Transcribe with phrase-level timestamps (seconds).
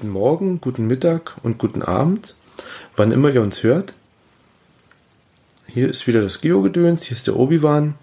[0.00, 2.34] guten Morgen, guten Mittag und guten Abend,
[2.96, 3.92] wann immer ihr uns hört.
[5.66, 7.96] Hier ist wieder das Geo-Gedöns, hier ist der Obi-Wan.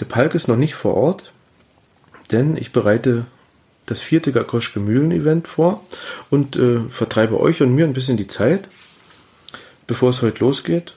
[0.00, 1.32] Der Palk ist noch nicht vor Ort,
[2.30, 3.24] denn ich bereite
[3.86, 5.82] das vierte Gakoschke Mühlen-Event vor
[6.28, 8.68] und äh, vertreibe euch und mir ein bisschen die Zeit,
[9.86, 10.94] bevor es heute losgeht.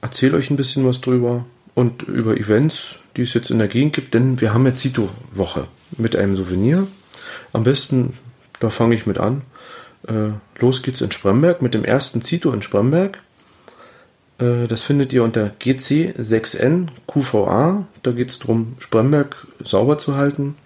[0.00, 1.44] Erzähle euch ein bisschen was drüber
[1.74, 5.68] und über Events, die es jetzt in der Gegend gibt, denn wir haben jetzt Zito-Woche
[5.98, 6.86] mit einem Souvenir.
[7.52, 8.14] Am besten,
[8.60, 9.42] da fange ich mit an.
[10.06, 13.18] Äh, los geht's in Spremberg mit dem ersten Zito in Spremberg.
[14.38, 17.86] Äh, das findet ihr unter GC6N QVA.
[18.02, 20.56] Da geht es darum, Spremberg sauber zu halten.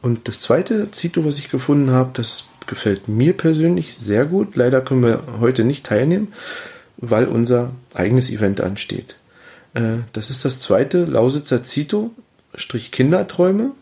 [0.00, 4.56] Und das zweite Zito, was ich gefunden habe, das gefällt mir persönlich sehr gut.
[4.56, 6.32] Leider können wir heute nicht teilnehmen,
[6.96, 9.16] weil unser eigenes Event ansteht.
[9.74, 12.10] Äh, das ist das zweite Lausitzer Zito,
[12.54, 13.72] Strich Kinderträume,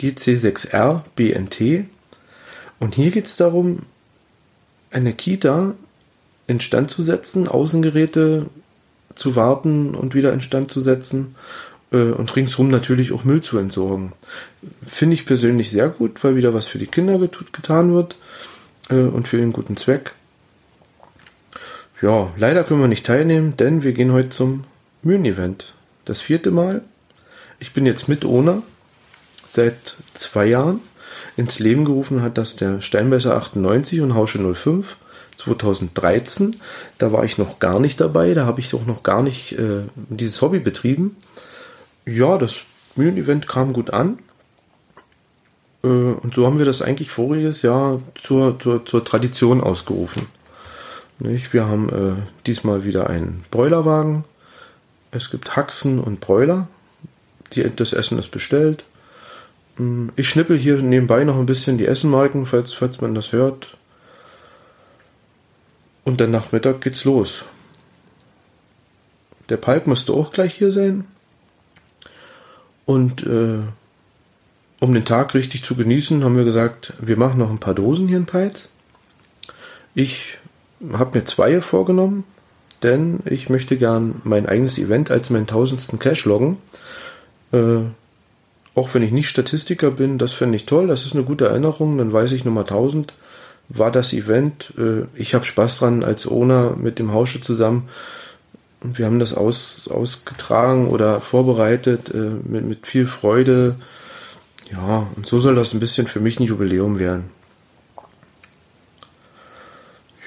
[0.00, 1.86] GC6R BNT.
[2.80, 3.80] Und hier geht es darum,
[4.90, 5.74] eine Kita
[6.48, 8.46] instand zu setzen, Außengeräte
[9.14, 11.36] zu warten und wieder instand zu setzen
[11.92, 14.12] äh, und ringsherum natürlich auch Müll zu entsorgen.
[14.86, 18.16] Finde ich persönlich sehr gut, weil wieder was für die Kinder get getan wird
[18.88, 20.14] äh, und für den guten Zweck.
[22.02, 24.64] Ja, leider können wir nicht teilnehmen, denn wir gehen heute zum
[25.02, 25.74] Mühlen-Event.
[26.06, 26.82] Das vierte Mal.
[27.58, 28.62] Ich bin jetzt mit Owner
[29.46, 30.80] seit zwei Jahren.
[31.40, 34.96] Ins Leben gerufen hat das der Steinbeißer 98 und Hausche 05
[35.36, 36.56] 2013.
[36.98, 39.84] Da war ich noch gar nicht dabei, da habe ich auch noch gar nicht äh,
[40.10, 41.16] dieses Hobby betrieben.
[42.04, 44.18] Ja, das Mühlen-Event kam gut an.
[45.82, 50.26] Äh, und so haben wir das eigentlich voriges Jahr zur, zur, zur Tradition ausgerufen.
[51.20, 51.54] Nicht?
[51.54, 54.24] Wir haben äh, diesmal wieder einen Bräulerwagen.
[55.10, 56.68] Es gibt Haxen und Bräuler.
[57.54, 58.84] Die, das Essen ist bestellt.
[59.80, 63.78] Hm, ich schnippel hier nebenbei noch ein bisschen die Essenmarken, falls, falls man das hört.
[66.04, 67.46] Und dann Nachmittag geht's los.
[69.48, 71.06] Der Palk müsste auch gleich hier sein.
[72.84, 73.60] Und äh,
[74.80, 78.06] um den Tag richtig zu genießen, haben wir gesagt, wir machen noch ein paar Dosen
[78.06, 78.68] hier in Peitz.
[79.94, 80.38] Ich
[80.92, 82.24] habe mir zwei vorgenommen,
[82.82, 86.58] denn ich möchte gern mein eigenes Event als meinen tausendsten Cash loggen.
[87.52, 87.80] Äh,
[88.74, 91.98] auch wenn ich nicht Statistiker bin, das finde ich toll, das ist eine gute Erinnerung,
[91.98, 93.12] dann weiß ich Nummer 1000
[93.70, 94.74] war das Event.
[94.76, 97.88] Äh, ich habe Spaß dran als Owner mit dem Hausche zusammen.
[98.82, 103.76] Wir haben das aus, ausgetragen oder vorbereitet äh, mit, mit viel Freude.
[104.70, 107.30] Ja, und so soll das ein bisschen für mich ein Jubiläum werden.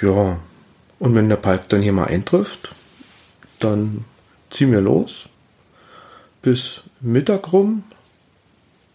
[0.02, 0.38] Ja,
[1.00, 2.74] und wenn der Palk dann hier mal eintrifft,
[3.60, 4.06] dann
[4.50, 5.28] ziehen wir los
[6.42, 7.84] bis Mittag rum.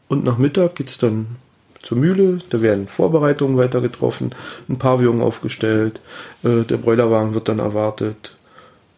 [0.08, 1.36] Und nach Mittag geht es dann
[1.82, 2.38] zur Mühle.
[2.50, 4.34] Da werden Vorbereitungen weiter getroffen,
[4.68, 6.00] ein Pavillon aufgestellt.
[6.42, 8.36] Äh, der Bräulerwagen wird dann erwartet,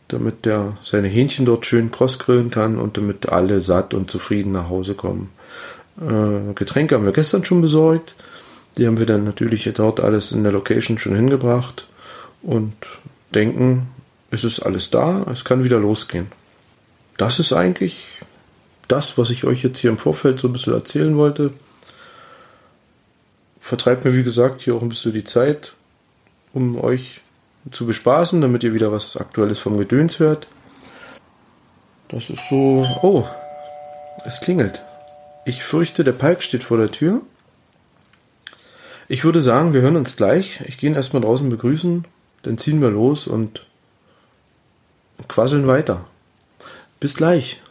[0.08, 4.68] damit der seine Hähnchen dort schön crossgrillen kann und damit alle satt und zufrieden nach
[4.68, 5.30] Hause kommen.
[6.00, 8.14] Äh, Getränke haben wir gestern schon besorgt.
[8.76, 11.88] Die haben wir dann natürlich dort alles in der Location schon hingebracht
[12.42, 12.74] und
[13.34, 13.88] denken,
[14.30, 16.30] es ist alles da, es kann wieder losgehen.
[17.16, 18.20] Das ist eigentlich
[18.90, 21.52] das, was ich euch jetzt hier im Vorfeld so ein bisschen erzählen wollte
[23.70, 25.74] vertreibt mir, wie gesagt, hier auch ein bisschen die Zeit,
[26.52, 27.20] um euch
[27.70, 30.48] zu bespaßen, damit ihr wieder was Aktuelles vom Gedöns hört.
[32.08, 32.84] Das ist so.
[33.02, 33.24] Oh,
[34.24, 34.82] es klingelt.
[35.44, 37.20] Ich fürchte, der Palk steht vor der Tür.
[39.06, 40.60] Ich würde sagen, wir hören uns gleich.
[40.66, 42.04] Ich gehe ihn erstmal draußen begrüßen,
[42.42, 43.66] dann ziehen wir los und
[45.28, 46.06] quasseln weiter.
[46.98, 47.62] Bis gleich.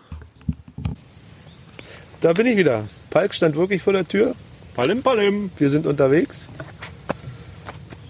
[2.22, 2.86] Da bin ich wieder.
[3.10, 4.36] Palk stand wirklich vor der Tür.
[4.76, 5.52] Palim, palim.
[5.58, 6.50] Wir sind unterwegs.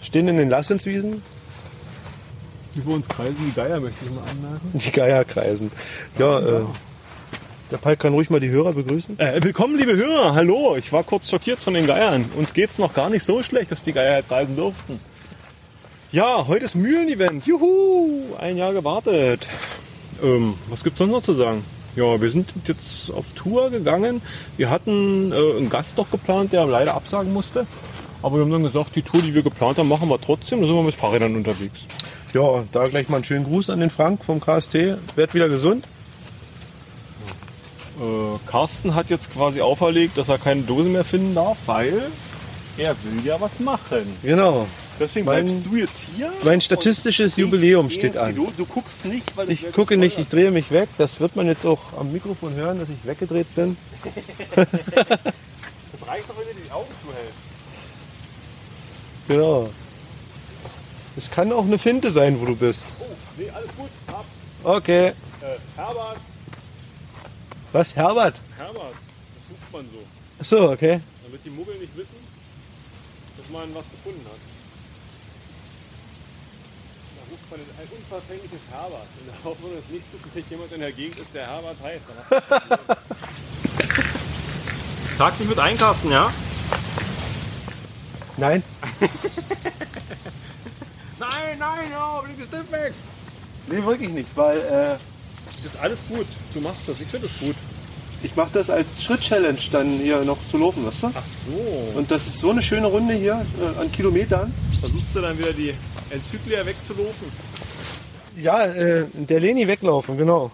[0.01, 1.21] Stehen in den Lassenswiesen.
[2.75, 4.71] Über uns kreisen die Geier, möchte ich mal anmerken.
[4.73, 5.71] Die Geier kreisen.
[6.17, 6.59] Ja, ja.
[6.61, 6.65] Äh,
[7.69, 9.19] der Palk kann ruhig mal die Hörer begrüßen.
[9.19, 10.33] Äh, willkommen, liebe Hörer.
[10.33, 10.75] Hallo.
[10.75, 12.25] Ich war kurz schockiert von den Geiern.
[12.35, 14.99] Uns geht's noch gar nicht so schlecht, dass die Geier kreisen durften.
[16.11, 17.45] Ja, heute ist Mühlen-Event.
[17.45, 18.35] Juhu!
[18.39, 19.45] Ein Jahr gewartet.
[20.23, 21.63] Ähm, was gibt's sonst noch zu sagen?
[21.99, 24.21] Ja, wir sind jetzt auf Tour gegangen.
[24.55, 27.67] Wir hatten äh, einen Gast noch geplant, der leider absagen musste.
[28.21, 30.61] Aber wir haben dann gesagt, die Tour, die wir geplant haben, machen wir trotzdem.
[30.61, 31.87] Da sind wir mit Fahrrädern unterwegs.
[32.33, 34.75] Ja, da gleich mal einen schönen Gruß an den Frank vom KST.
[35.17, 35.89] Werd wieder gesund.
[37.99, 42.03] Äh, Carsten hat jetzt quasi auferlegt, dass er keine Dose mehr finden darf, weil
[42.77, 44.15] er will ja was machen.
[44.23, 44.67] Genau.
[44.99, 46.31] Deswegen mein, bleibst du jetzt hier.
[46.43, 48.35] Mein statistisches Jubiläum steht an.
[48.35, 50.89] Du, du, guckst nicht, weil Ich gucke nicht, ich drehe mich weg.
[50.97, 53.77] Das wird man jetzt auch am Mikrofon hören, dass ich weggedreht bin.
[54.55, 57.33] das reicht doch, wenn du die Augen zuhältst.
[59.27, 59.69] Genau.
[61.15, 62.85] Es kann auch eine Finte sein, wo du bist.
[62.99, 63.05] Oh,
[63.37, 63.89] nee, alles gut.
[64.07, 64.25] Ab.
[64.63, 65.07] Okay.
[65.07, 65.13] Äh,
[65.75, 66.17] Herbert.
[67.71, 68.41] Was, Herbert?
[68.57, 68.93] Herbert.
[68.93, 69.99] Das ruft man so.
[70.39, 70.99] Achso, okay.
[71.23, 72.15] Damit die Muggel nicht wissen,
[73.37, 74.48] dass man was gefunden hat.
[77.59, 79.07] Man ein unverfängliches Herbert.
[79.19, 82.05] In der Hoffnung, dass nicht zufällig jemand in der Gegend ist, der Herbert heißt.
[85.17, 86.31] Tag nicht mit einkasten, ja?
[88.37, 88.63] Nein.
[91.19, 92.93] Nein, nein, ja, bring das Stift weg.
[93.67, 94.97] Nee, wirklich nicht, weil äh,
[95.61, 96.27] Das ist alles gut.
[96.53, 97.01] Du machst das.
[97.01, 97.57] Ich finde es gut.
[98.23, 101.11] Ich mache das als Schritt-Challenge dann hier noch zu laufen, weißt du?
[101.13, 101.97] Ach so.
[101.97, 104.53] Und das ist so eine schöne Runde hier äh, an Kilometern.
[104.79, 105.73] Versuchst du dann wieder die
[106.09, 107.27] Enzyklia wegzulaufen?
[108.35, 110.51] Ja, äh, der Leni weglaufen, genau.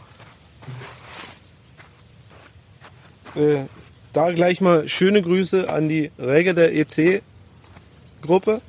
[3.35, 3.65] Äh,
[4.13, 8.61] da gleich mal schöne Grüße an die Regge der EC-Gruppe.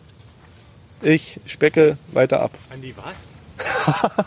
[1.02, 2.52] Ich specke weiter ab.
[2.72, 3.16] An die was?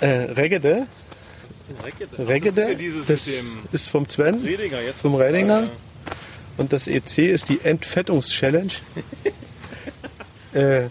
[0.00, 0.86] Äh, Reggede,
[2.18, 2.76] Reggede,
[3.06, 3.26] Das
[3.72, 4.40] ist vom Sven
[5.00, 5.70] vom Redinger.
[6.56, 8.72] und das EC ist die Entfettungs-Challenge.
[10.52, 10.88] äh,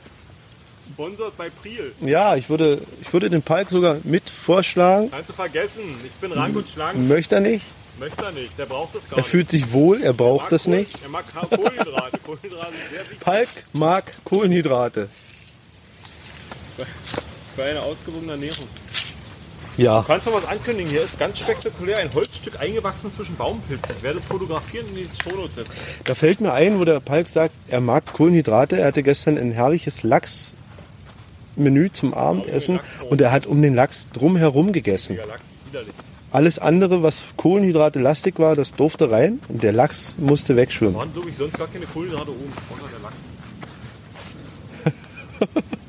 [0.93, 1.93] Sponsored bei Priel.
[2.01, 5.09] ja, ich würde, ich würde den Palk sogar mit vorschlagen.
[5.11, 5.81] Kannst du vergessen.
[6.03, 6.97] Ich bin rank und schlank.
[7.07, 7.65] Möchte er nicht.
[7.99, 8.57] Möchte er nicht.
[8.59, 9.29] Der braucht das gar Er nicht.
[9.29, 11.01] fühlt sich wohl, er Er braucht das Kohl- nicht.
[11.03, 12.17] Er mag Kohlenhydrate.
[12.25, 12.73] Kohlenhydrate
[13.21, 15.09] Palk mag Kohlenhydrate.
[17.55, 18.67] für eine ausgewogene Ernährung.
[19.77, 20.01] Ja.
[20.01, 20.91] Du kannst noch was ankündigen.
[20.91, 23.95] Hier ist ganz spektakulär ein Holzstück eingewachsen zwischen Baumpilzen.
[23.97, 25.71] Ich werde es fotografieren in die Shownotes setzen.
[26.03, 28.77] Da fällt mir ein, wo der Palk sagt, er mag Kohlenhydrate.
[28.79, 32.79] Er hatte gestern ein herrliches Lachsmenü zum Abendessen
[33.09, 35.17] und er hat um den Lachs drumherum gegessen.
[36.31, 40.95] Alles andere, was Kohlenhydrate lastig war, das durfte rein und der Lachs musste wegschwimmen.
[40.95, 42.53] Waren glaube ich sonst gar keine Kohlenhydrate oben.
[42.71, 43.15] Außer der Lachs.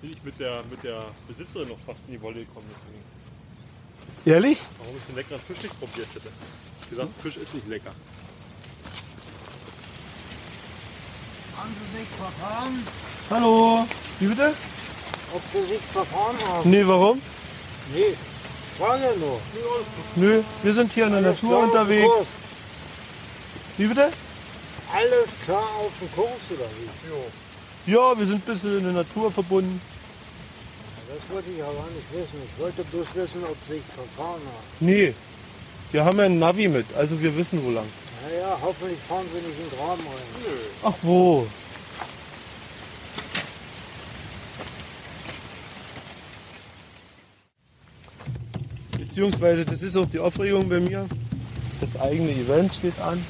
[0.00, 2.66] Bin ich mit der, mit der Besitzerin noch fast in die Wolle gekommen.
[2.70, 3.04] Deswegen.
[4.24, 4.60] Ehrlich?
[4.78, 6.28] Warum ich den leckeren Fisch nicht probiert hätte.
[6.82, 7.92] Ich gesagt, Fisch ist nicht lecker.
[11.56, 12.86] Haben Sie sich verfahren?
[13.30, 13.86] Hallo.
[14.20, 14.54] Wie bitte?
[15.34, 16.70] Ob Sie sich verfahren haben?
[16.70, 17.20] Nee, warum?
[17.94, 18.14] Nee,
[18.78, 19.40] frage nur.
[20.16, 22.06] Nö, wir sind hier in der Natur Klar auf unterwegs.
[22.06, 22.28] Kurs.
[23.76, 24.12] Wie bitte?
[24.94, 27.92] Alles klar auf dem Kurs oder wie?
[27.92, 29.80] Ja, wir sind ein bisschen in der Natur verbunden.
[31.08, 32.42] Das wollte ich aber nicht wissen.
[32.44, 34.66] Ich wollte bloß wissen, ob Sie sich verfahren haben.
[34.80, 35.14] Nee,
[35.90, 37.86] wir haben ja ein Navi mit, also wir wissen wo lang.
[38.22, 40.58] Naja, hoffentlich fahren Sie nicht in den Graben rein.
[40.82, 41.46] Ach wo?
[48.98, 51.08] Beziehungsweise, das ist auch die Aufregung bei mir.
[51.80, 53.24] Das eigene Event steht an.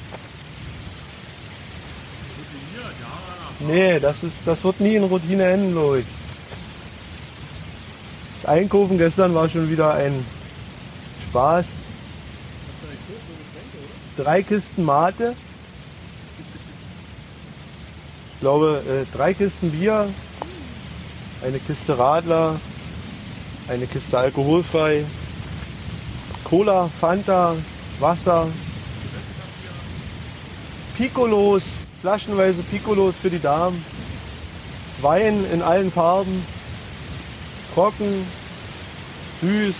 [3.61, 6.18] Nee, das, ist, das wird nie in Routine enden, ich.
[8.41, 10.25] Das Einkaufen gestern war schon wieder ein
[11.27, 11.65] Spaß.
[14.15, 15.35] Drei Kisten Mate.
[18.33, 20.07] Ich glaube, äh, drei Kisten Bier,
[21.45, 22.61] eine Kiste Radler,
[23.67, 25.03] eine Kiste alkoholfrei,
[26.45, 27.57] Cola, Fanta,
[27.99, 28.47] Wasser,
[30.97, 31.63] Piccolos,
[31.99, 33.83] flaschenweise Piccolos für die Damen,
[35.01, 36.41] Wein in allen Farben,
[37.79, 38.27] trocken,
[39.39, 39.75] süß.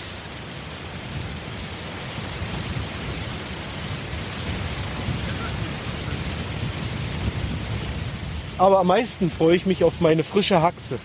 [8.56, 10.98] Aber am meisten freue ich mich auf meine frische Haxe.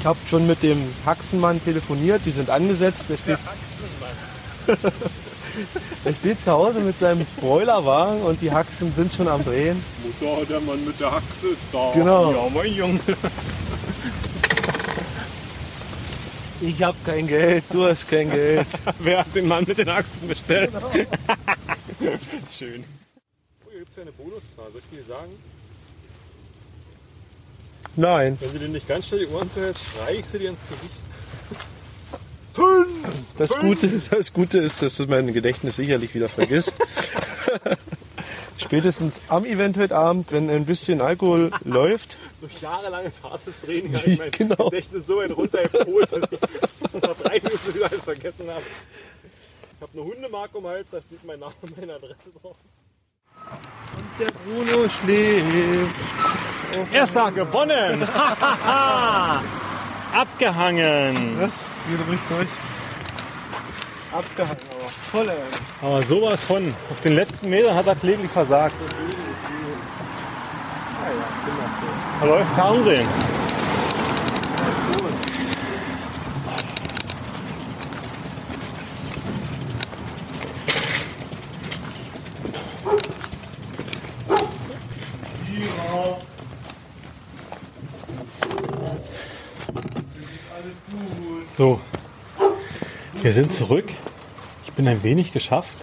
[0.00, 3.06] Ich habe schon mit dem Haxenmann telefoniert, die sind angesetzt.
[3.08, 3.38] Der steht,
[6.04, 9.82] der steht zu Hause mit seinem Broilerwagen und die Haxen sind schon am Drehen.
[10.02, 11.90] Mutter, der Mann mit der Haxe ist da.
[11.94, 12.32] Genau.
[12.32, 13.00] Ja, mein Junge.
[16.66, 18.66] Ich habe kein Geld, du hast kein Geld.
[19.00, 20.72] Wer hat den Mann mit den Achsen bestellt?
[22.58, 22.84] Schön.
[23.64, 24.72] Oh, hier gibt es ja eine Bonuszahl.
[24.72, 25.30] Soll ich dir sagen?
[27.96, 30.60] Nein, Wenn du dir nicht ganz schnell die Ohren zuhältst, schrei ich sie dir ins
[30.68, 30.94] Gesicht.
[33.38, 36.72] das Gute, das Gute ist, dass es mein Gedächtnis sicherlich wieder vergisst.
[38.56, 44.06] Spätestens am Event heute Abend, wenn ein bisschen Alkohol läuft, Durch jahrelanges hartes Training habe
[44.10, 44.70] ich mein Genau.
[44.70, 46.40] Gedächtnis so weit runtergeholt, dass ich
[47.02, 48.62] nach drei Minuten wieder alles vergessen habe.
[49.76, 52.56] Ich habe eine Hundemarke um den Hals, da steht mein Name und meine Adresse drauf.
[54.18, 55.94] der Bruno schläft.
[56.92, 58.02] Erster gewonnen!
[60.14, 61.36] Abgehangen!
[61.40, 61.52] Was?
[61.88, 62.48] Wieder ruhig durch.
[64.14, 64.90] Abgehangen aber.
[65.10, 65.36] voll, ey.
[65.82, 66.72] Aber sowas von.
[66.88, 68.76] Auf den letzten Metern hat er kläglich versagt.
[72.20, 73.08] Da läuft Fernsehen.
[91.56, 91.80] So,
[93.22, 93.86] wir sind zurück.
[94.74, 95.78] Ich bin ein wenig geschafft.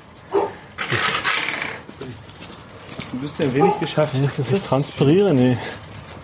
[3.14, 4.16] Du bist ein wenig geschafft.
[4.52, 5.56] Ich transpiriere, nee.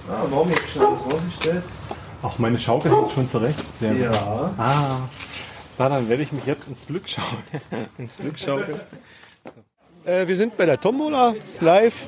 [0.09, 1.63] Ah, warum jetzt schon alles rausgestellt?
[2.21, 3.63] Auch meine Schaukel hängt schon zurecht.
[3.79, 4.01] Sehr gut.
[4.01, 4.53] Ja.
[4.57, 4.99] Ah,
[5.77, 7.37] na, dann werde ich mich jetzt ins Glück schauen.
[7.97, 8.81] ins Glück schaukeln.
[10.03, 12.05] Äh, wir sind bei der Tombola live.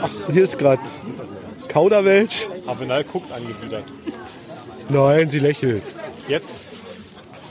[0.00, 0.82] Ach, hier ist gerade
[1.66, 2.46] Kauderwelsch.
[2.64, 3.86] Avenal guckt angewidert.
[4.88, 5.82] Nein, sie lächelt.
[6.28, 6.52] Jetzt,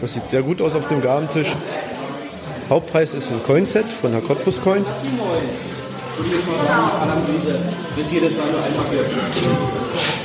[0.00, 1.48] Das sieht sehr gut aus auf dem Gabentisch.
[2.70, 4.84] Hauptpreis ist ein Coinset von der Cottbus Coin.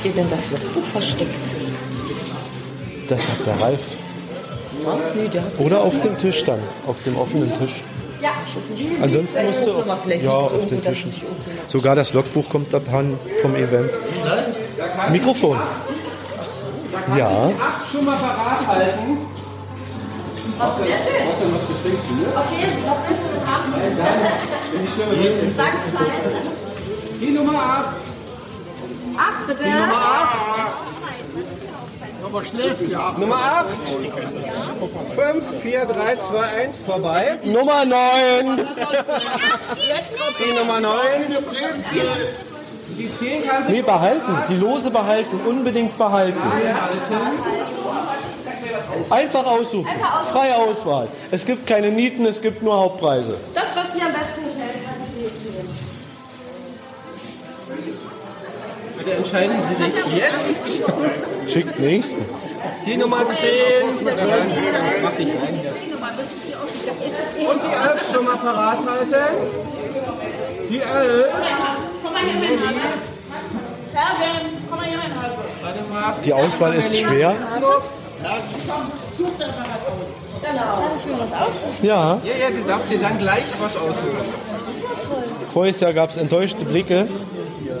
[0.04, 1.34] ihr denn das Logbuch versteckt?
[3.08, 3.80] Das hat der Ralf.
[5.58, 7.74] Oder auf dem Tisch dann, auf dem offenen Tisch.
[8.22, 8.30] ja,
[9.02, 11.14] Ansonsten musst du ja auf den Tischen.
[11.66, 13.90] Sogar das Logbuch kommt abhanden vom Event.
[15.10, 15.58] Mikrofon.
[17.16, 17.50] Ja.
[17.90, 19.35] schon mal parat halten.
[20.58, 21.26] Was sehr schön.
[22.34, 23.68] Okay, was willst du denn haben?
[25.56, 26.22] Sag Bescheid.
[27.20, 27.96] Die Nummer ab.
[29.18, 29.64] Ach, bitte.
[32.24, 33.14] Aber schläft ja.
[33.18, 33.66] Nummer 8.
[35.14, 37.38] 5, 4, 3, 2, 1, vorbei.
[37.44, 38.66] Nummer 9.
[40.38, 41.36] Die Nummer 9.
[42.98, 44.38] Die 10 kann sich Nee, behalten.
[44.48, 45.40] Die Lose behalten.
[45.46, 46.40] Unbedingt behalten.
[49.10, 49.88] Einfach aussuchen.
[50.32, 51.08] Freie Auswahl.
[51.30, 53.36] Es gibt keine Nieten, es gibt nur Hauptpreise.
[53.54, 55.78] Das, was dir am besten gefällt, kannst du dir nehmen.
[58.98, 60.62] Bitte entscheiden Sie sich jetzt.
[61.52, 62.24] Schickt nächsten.
[62.84, 63.50] Die Nummer 10.
[65.02, 65.60] Mach dich rein.
[67.48, 69.36] Und die 11 schon mal parat halten.
[70.68, 71.26] Die 11.
[72.02, 72.80] Komm mal hier hin, Hase.
[73.92, 75.42] Kevin, komm mal hier hin, Hase.
[76.24, 77.34] Die Auswahl ist schwer.
[78.22, 78.38] Darf
[80.96, 81.76] ich mir was aussuchen?
[81.82, 82.20] Ja.
[82.24, 84.24] Ja, ja, du darfst dir dann gleich was aussuchen.
[85.52, 87.08] Voriges Jahr gab es enttäuschte Blicke.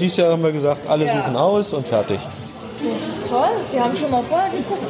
[0.00, 2.18] Dieses Jahr haben wir gesagt, alle suchen aus und fertig.
[2.20, 3.48] Das ist toll.
[3.72, 4.82] Wir haben schon mal vorher geguckt.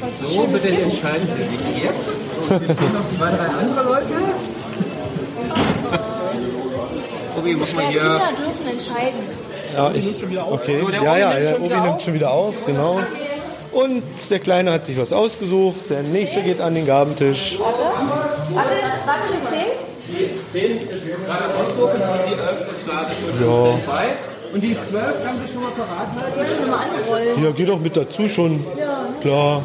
[0.00, 2.04] Was So, bitte entscheiden Sie sich jetzt.
[2.06, 4.14] So, hier stehen noch zwei, drei andere Leute.
[7.38, 8.00] Obi, muss mal hier.
[8.00, 9.20] Kinder dürfen entscheiden.
[9.74, 10.24] Ja, ich.
[10.50, 10.80] Okay.
[10.80, 13.00] So, der Ja, Obi ja, schon Obi wieder nimmt schon wieder auf, genau.
[13.74, 15.90] Und der Kleine hat sich was ausgesucht.
[15.90, 17.58] Der nächste geht an den Gabentisch.
[17.58, 18.70] Warte,
[19.04, 19.22] warte,
[20.08, 20.78] die 10?
[20.78, 23.54] 10 ist gerade ausdrucken und die 11 ist gerade schon Ja.
[23.66, 24.54] Standby.
[24.54, 26.56] Und die 12 kann sich schon mal parat halten.
[26.56, 27.44] Schon mal anrollen.
[27.44, 28.64] Ja, geh doch mit dazu schon.
[29.20, 29.62] Klar.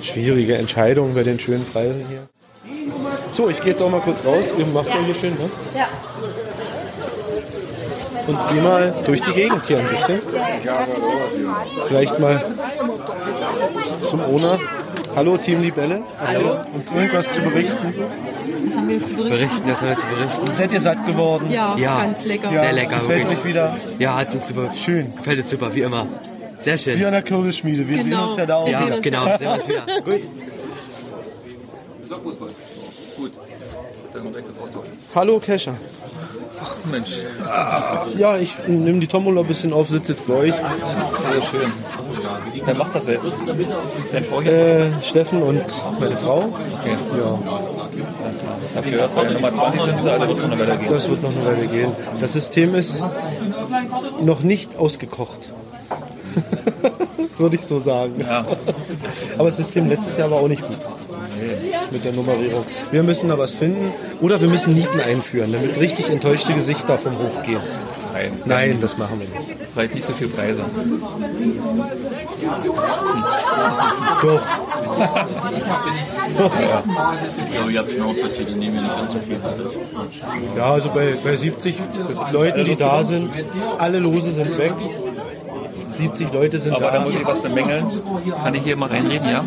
[0.00, 2.28] Schwierige Entscheidung bei den schönen Preisen hier.
[3.32, 4.46] So, ich gehe jetzt auch mal kurz raus.
[4.56, 5.50] Ihr macht ja hier schön, ne?
[5.76, 5.88] Ja.
[8.26, 10.20] Und geh mal durch die Gegend hier ein bisschen.
[11.88, 12.44] Vielleicht mal
[14.08, 14.58] zum Ona.
[15.14, 16.02] Hallo Team Libelle.
[16.18, 16.56] Hallo.
[16.74, 17.94] Uns irgendwas zu berichten.
[18.66, 19.30] Was haben wir zu berichten?
[19.30, 20.54] Berichten, das haben wir zu berichten.
[20.54, 21.50] Seid ihr satt geworden?
[21.50, 22.02] Ja, Ja.
[22.02, 22.50] ganz lecker.
[22.50, 23.38] Sehr lecker, Gefällt wirklich.
[23.38, 23.76] euch wieder?
[23.98, 24.70] Ja, hat uns super.
[24.74, 25.14] Schön.
[25.16, 26.06] Gefällt uns super, wie immer.
[26.58, 26.98] Sehr schön.
[26.98, 27.88] Wie an der Kürbisschmiede.
[27.88, 28.16] Wir Genau.
[28.18, 28.68] sehen uns ja da auch.
[28.68, 29.38] Ja, sehen uns genau, ja.
[29.38, 29.82] sehen uns wieder.
[30.04, 30.20] Gut.
[35.14, 35.76] Hallo Kescher.
[36.90, 37.10] Mensch,
[38.16, 40.54] Ja, ich nehme die Tombola ein bisschen auf, sitze jetzt bei euch.
[40.54, 41.72] sehr schön.
[42.64, 43.26] Wer macht das jetzt?
[44.12, 44.46] Dein?
[44.46, 45.62] Äh, Steffen und
[46.00, 46.38] meine Frau.
[46.80, 46.96] Okay.
[47.18, 47.38] Ja,
[48.70, 50.92] Ich habe gehört, bei Nummer 20 sind sie, also wird es noch eine Weile gehen.
[50.92, 51.92] das wird noch eine Weile gehen.
[52.20, 53.04] Das System ist
[54.22, 55.52] noch nicht ausgekocht.
[57.38, 58.14] Würde ich so sagen.
[58.20, 58.44] Ja.
[59.36, 60.78] Aber das System letztes Jahr war auch nicht gut.
[61.96, 62.62] Mit der Nummerierung.
[62.90, 63.90] Wir müssen da was finden.
[64.20, 67.62] Oder wir müssen Nieten einführen, damit richtig enttäuschte Gesichter vom Hof gehen.
[68.12, 68.32] Nein.
[68.44, 69.60] Nein, das machen wir nicht.
[69.72, 70.62] vielleicht nicht so viel Preise.
[74.22, 74.42] Doch.
[77.54, 79.74] Ja, ihr habt schon aussortiert, indem ihr nicht ganz so viel hattet.
[80.54, 81.76] Ja, also bei, bei 70
[82.30, 83.30] Leuten, die da sind,
[83.78, 84.72] alle Lose sind weg.
[85.96, 86.92] 70 Leute sind Aber da.
[86.92, 87.86] da muss ich was bemängeln.
[88.42, 89.44] Kann ich hier mal reinreden, ja?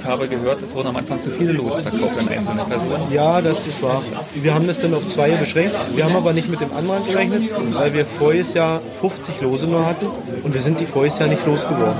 [0.00, 3.12] Ich habe gehört, es wurden am Anfang zu viele Lose verkauft an einzelne Personen.
[3.12, 4.02] Ja, das ist wahr.
[4.34, 5.74] Wir haben das dann auf zwei beschränkt.
[5.94, 9.86] Wir haben aber nicht mit dem anderen gerechnet, weil wir voriges Jahr 50 Lose nur
[9.86, 10.06] hatten
[10.42, 11.94] und wir sind die voriges Jahr nicht losgeworden.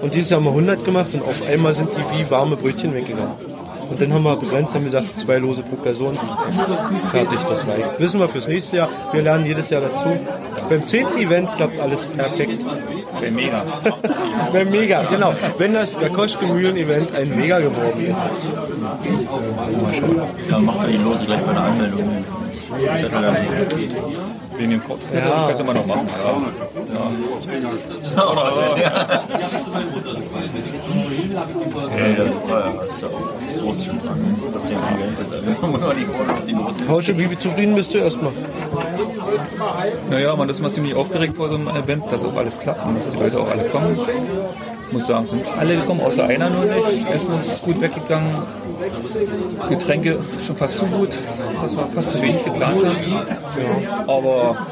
[0.00, 2.92] Und dieses Jahr haben wir 100 gemacht und auf einmal sind die wie warme Brötchen
[2.94, 3.51] weggegangen.
[3.92, 6.18] Und dann haben wir begrenzt, haben wir gesagt, zwei Lose pro Person.
[7.10, 7.98] Fertig, das reicht.
[8.00, 8.88] Wissen wir fürs nächste Jahr.
[9.12, 10.18] Wir lernen jedes Jahr dazu.
[10.70, 12.64] Beim zehnten Event klappt alles perfekt.
[13.20, 13.64] Wäre mega.
[14.52, 15.34] Wäre mega, genau.
[15.58, 18.16] Wenn das der Koschke-Mühlen-Event ein Mega geworden ist.
[20.48, 22.24] Ja, macht doch die Lose gleich bei der Anmeldung.
[22.94, 23.36] Zettel.
[24.56, 25.46] Wegen dem Kurs Ja.
[25.48, 26.06] könnte man noch machen.
[26.08, 26.16] Ja.
[28.80, 29.20] Ja.
[31.96, 32.72] Ey, das war ja
[33.60, 33.92] Lose.
[36.88, 38.32] Hausche, wie zufrieden bist du erstmal?
[40.10, 42.98] Naja, man ist mal ziemlich aufgeregt vor so einem Event, dass auch alles klappt und
[42.98, 43.98] dass die Leute auch alle kommen.
[44.92, 47.08] Ich muss sagen, sind alle gekommen, außer einer nur nicht.
[47.10, 48.30] Essen ist gut weggegangen.
[49.70, 51.08] Getränke schon fast zu gut.
[51.62, 52.84] Das war fast zu wenig geplant.
[54.06, 54.66] Aber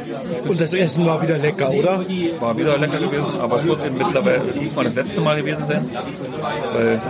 [0.46, 2.04] Und das Essen war wieder lecker, oder?
[2.38, 3.40] war wieder lecker gewesen.
[3.40, 5.88] Aber es wird mittlerweile diesmal das letzte Mal gewesen sein,
[6.74, 7.00] weil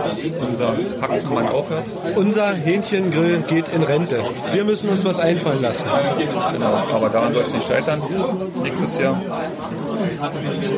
[0.49, 1.83] unser Haxenmann aufhört.
[2.15, 4.23] Unser Hähnchengrill geht in Rente.
[4.53, 5.83] Wir müssen uns was einfallen lassen.
[6.53, 8.01] Genau, aber daran soll es nicht scheitern.
[8.63, 9.19] Nächstes Jahr.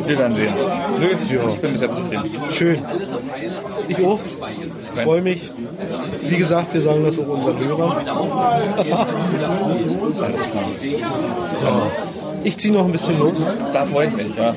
[0.05, 0.53] Wir werden sehen.
[0.99, 2.31] Nö, ich bin bis jetzt zufrieden.
[2.51, 2.83] Schön.
[3.87, 4.19] Ich auch.
[5.03, 5.51] Freue mich.
[6.21, 8.05] Wie gesagt, wir sagen das auch unseren Hörern.
[11.61, 11.91] ja.
[12.43, 13.45] Ich ziehe noch ein bisschen los.
[13.73, 14.53] Da freue ich mich, ja.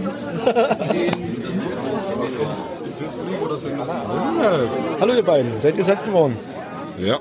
[5.00, 6.36] Hallo ihr beiden, seid ihr satt geworden?
[6.98, 7.18] Ja,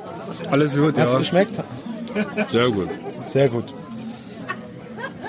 [0.49, 1.19] alles gut, Hat's ja.
[1.19, 1.55] geschmeckt?
[2.49, 2.89] Sehr gut.
[3.31, 3.73] Sehr gut.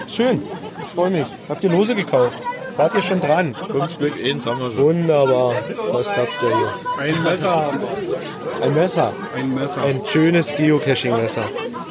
[0.09, 0.43] Schön,
[0.83, 1.27] ich freue mich.
[1.49, 2.39] Habt ihr Lose gekauft?
[2.77, 3.55] Wart ihr schon dran?
[3.71, 4.85] Fünf Stück, eins haben wir schon.
[4.85, 5.55] Wunderbar.
[5.93, 7.05] Was gab's da hier?
[7.05, 7.71] Ein Messer.
[8.63, 9.13] Ein Messer.
[9.35, 9.83] Ein Messer.
[9.83, 11.45] Ein schönes Geocaching-Messer.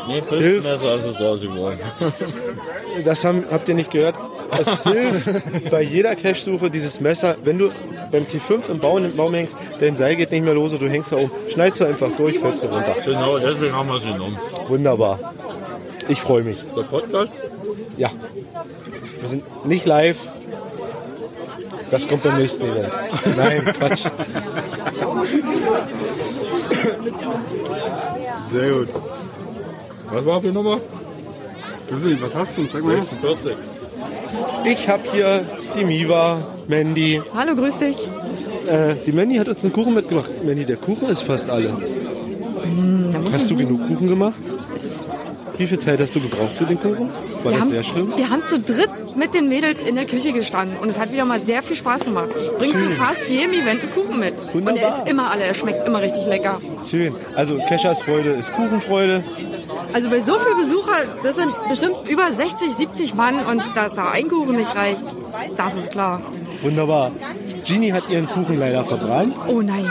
[0.08, 0.68] Nee, Hilft.
[0.68, 1.80] Messer, als es da sie wollen.
[3.04, 4.16] Das haben, habt ihr nicht gehört.
[4.58, 7.36] Es hilft bei jeder Cache-Suche dieses Messer.
[7.44, 7.70] Wenn du
[8.10, 10.88] beim T5 im Baum, im Baum hängst, dein Seil geht nicht mehr los und du
[10.90, 11.32] hängst da oben.
[11.52, 12.96] Schneidest du einfach durch, fällst du runter.
[13.04, 14.38] Genau, deswegen haben wir es genommen.
[14.70, 15.20] Wunderbar.
[16.08, 16.64] Ich freue mich.
[16.76, 17.32] Der Podcast?
[17.98, 18.12] Ja.
[19.20, 20.20] Wir sind nicht live.
[21.92, 22.92] Das kommt beim nächsten Event.
[23.38, 24.06] Nein, Quatsch.
[28.52, 28.90] Sehr gut.
[30.12, 30.80] Was war für Nummer?
[31.90, 32.66] Grüße, was hast du?
[32.66, 33.02] Zeig mal her.
[33.02, 33.56] 46.
[34.66, 35.42] Ich habe hier
[35.78, 37.22] die Miva, Mandy.
[37.34, 38.08] Hallo, grüß dich.
[38.68, 40.30] Äh, die Mandy hat uns einen Kuchen mitgebracht.
[40.44, 41.74] Mandy, der Kuchen ist fast alle.
[43.32, 44.42] Hast du genug Kuchen gemacht?
[45.58, 47.10] Wie viel Zeit hast du gebraucht für den Kuchen?
[47.10, 48.14] War Wir das haben, sehr schlimm?
[48.16, 51.24] wir haben zu dritt mit den Mädels in der Küche gestanden und es hat wieder
[51.26, 52.30] mal sehr viel Spaß gemacht.
[52.58, 54.34] Bringt zu fast jedem Event einen Kuchen mit.
[54.42, 55.04] Und er Wunderbar.
[55.06, 56.60] ist immer alle, er schmeckt immer richtig lecker.
[56.90, 57.16] Schön.
[57.36, 59.24] Also Keschers Freude ist Kuchenfreude.
[59.94, 64.10] Also bei so vielen Besuchern, das sind bestimmt über 60, 70 Mann und dass da
[64.10, 65.04] ein Kuchen nicht reicht,
[65.56, 66.22] das ist klar.
[66.62, 67.12] Wunderbar.
[67.66, 69.34] Genie hat ihren Kuchen leider verbrannt.
[69.48, 69.86] Oh nein.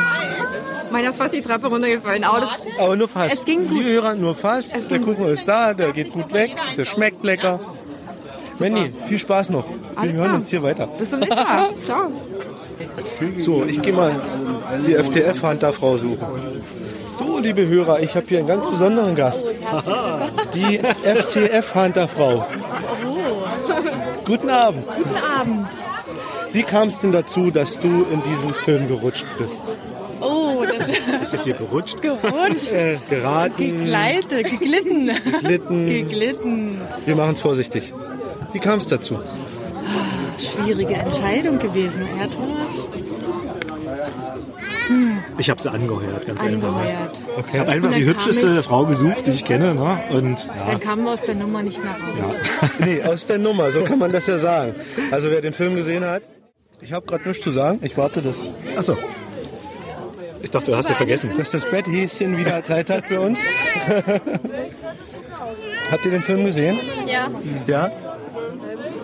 [0.95, 2.23] Meiner ist fast die Treppe runtergefallen.
[2.23, 3.35] Aber, das, Aber nur fast.
[3.35, 3.79] Es ging gut.
[3.79, 4.73] Liebe Hörer, nur fast.
[4.73, 7.59] Es der Kuchen ist da, der geht gut weg, der schmeckt lecker.
[8.61, 9.69] Mandy, viel Spaß noch.
[9.69, 10.37] Wir Alles hören klar.
[10.37, 10.87] uns hier weiter.
[10.87, 11.71] Bis zum nächsten Mal.
[11.85, 12.13] Ciao.
[13.39, 14.13] So, ich gehe mal
[14.87, 16.27] die FTF-Hunterfrau suchen.
[17.19, 19.53] So, liebe Hörer, ich habe hier einen ganz besonderen Gast.
[20.55, 22.47] Die FTF-Hunterfrau.
[24.25, 24.87] Guten Abend.
[24.87, 25.67] Guten Abend.
[26.53, 29.77] Wie kam es denn dazu, dass du in diesen Film gerutscht bist?
[30.21, 30.89] Oh, das
[31.23, 32.01] Ist das hier gerutscht?
[32.03, 32.73] Gerutscht.
[32.73, 33.81] Äh, geraten?
[33.81, 35.11] gegleitet, geglitten.
[35.41, 35.87] Geglitten?
[35.87, 36.81] Geglitten.
[37.07, 37.93] Wir machen es vorsichtig.
[38.53, 39.19] Wie kam es dazu?
[40.39, 42.71] Schwierige Entscheidung gewesen, Herr Thomas.
[45.39, 46.87] Ich habe sie angeheuert, ganz Angeheuert.
[46.87, 47.39] einfach.
[47.39, 47.49] Okay.
[47.55, 49.75] Ich habe einfach die hübscheste ich- Frau besucht, die ich kenne.
[49.75, 49.99] Ne?
[50.11, 52.37] Und ja, Dann kamen wir aus der Nummer nicht mehr raus.
[52.79, 54.75] Nee, aus der Nummer, so kann man das ja sagen.
[55.11, 56.23] Also wer den Film gesehen hat,
[56.81, 57.79] ich habe gerade nichts zu sagen.
[57.83, 58.53] Ich warte, dass...
[58.77, 58.97] Achso.
[60.45, 61.31] Ich dachte, du hast sie vergessen.
[61.39, 63.39] Dass das Betthäschen wieder Zeit hat für uns.
[65.91, 66.79] Habt ihr den Film gesehen?
[67.07, 67.31] Ja.
[67.67, 67.91] Ja?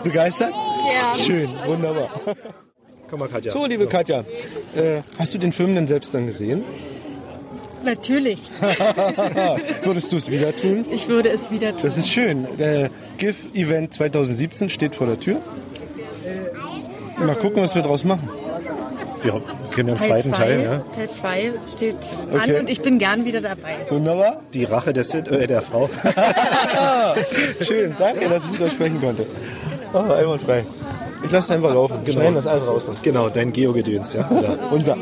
[0.05, 0.53] Begeistert?
[0.53, 1.14] Ja.
[1.16, 2.11] Schön, wunderbar.
[3.09, 3.53] Komm mal, Katja.
[3.53, 4.24] So, liebe Katja,
[4.76, 6.62] äh, hast du den Film denn selbst dann gesehen?
[7.83, 8.40] Natürlich.
[9.83, 10.85] Würdest du es wieder tun?
[10.92, 11.81] Ich würde es wieder tun.
[11.83, 12.46] Das ist schön.
[12.59, 15.40] Der GIF-Event 2017 steht vor der Tür.
[17.18, 18.29] Mal gucken, was wir draus machen.
[19.23, 20.79] Ja, wir können ja einen zweiten zwei, Teil, ja.
[20.95, 21.97] Teil 2 steht
[22.33, 22.59] an Okay.
[22.61, 23.77] und ich bin gern wieder dabei.
[23.91, 24.41] Wunderbar.
[24.55, 25.89] Die Rache des, äh, der Frau.
[27.63, 29.27] Schön, danke, dass ich widersprechen konnte.
[29.93, 30.65] Oh, einwandfrei.
[31.23, 31.99] Ich lasse einfach laufen.
[32.05, 32.19] Genau.
[32.19, 32.89] Schneiden das alles raus.
[33.03, 34.27] Genau, dein Geo-Gedöns, ja.
[34.71, 34.97] Unser.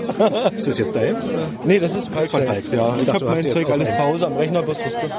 [0.52, 1.16] Ist das jetzt dein?
[1.64, 2.32] Nee, das ist Palks.
[2.32, 2.44] Von.
[2.44, 2.72] Palks.
[2.72, 4.66] Ja, Ich ich, habe mein Zeug alles zu Hause am Rechner.
[4.66, 5.10] Was ist das?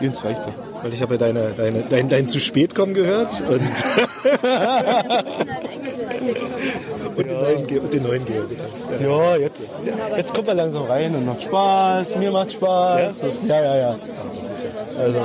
[0.00, 0.52] Jens reicht ja.
[0.82, 3.60] Weil ich habe ja deine, deine, dein, dein zu spät kommen gehört und,
[7.16, 8.88] und, den neuen und den neuen Geo-Gedöns.
[9.00, 9.62] Ja, jetzt,
[10.16, 12.16] jetzt kommt er langsam rein und macht Spaß.
[12.16, 13.22] Mir macht Spaß.
[13.48, 13.96] Ja, ja, ja.
[14.98, 15.20] Also,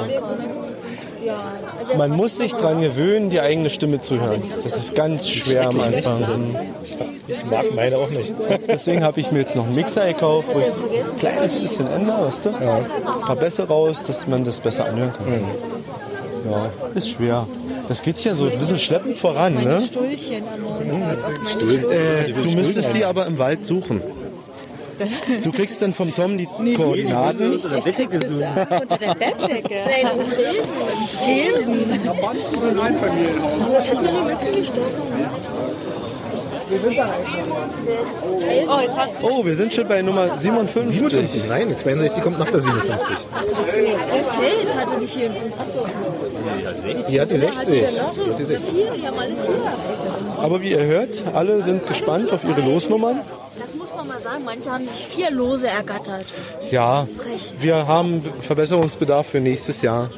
[1.97, 4.43] man muss sich dran gewöhnen, die eigene Stimme zu hören.
[4.63, 6.55] Das ist ganz schwer am Anfang.
[7.27, 8.33] Ich mag meine auch nicht.
[8.67, 12.27] Deswegen habe ich mir jetzt noch einen Mixer gekauft, wo ich ein kleines bisschen ändere,
[12.27, 12.49] weißt du?
[12.49, 15.43] Ein paar Bässe raus, dass man das besser anhören kann.
[16.49, 17.45] Ja, ist schwer.
[17.87, 19.87] Das geht ja so ein bisschen schleppend voran, ne?
[19.87, 20.43] Stuhlchen
[21.91, 24.01] Äh, du müsstest die aber im Wald suchen.
[25.43, 27.53] Du kriegst dann vom Tom die Koordinaten.
[27.53, 28.19] Unter der Bettdecke.
[28.19, 30.77] Nein, im Tresen.
[31.19, 31.79] Tresen.
[31.91, 32.09] Ich
[33.89, 35.07] hatte die Mitte gestochen.
[38.69, 40.95] Oh, jetzt hast Oh, wir sind schon bei Nummer 57.
[40.95, 43.17] 57, nein, die 62 kommt nach der 57.
[43.69, 45.81] Okay, ich hatte die 54.
[47.09, 47.65] Die hat die 60.
[47.67, 48.69] Die Die hat die 60.
[48.69, 50.41] vier, die haben alle vier.
[50.41, 53.21] Aber wie ihr hört, alle sind gespannt auf ihre Losnummern.
[53.59, 54.43] Das muss man mal sagen.
[54.45, 56.25] Manche haben sich vier Lose ergattert.
[56.71, 57.07] Ja,
[57.59, 60.09] wir haben Verbesserungsbedarf für nächstes Jahr.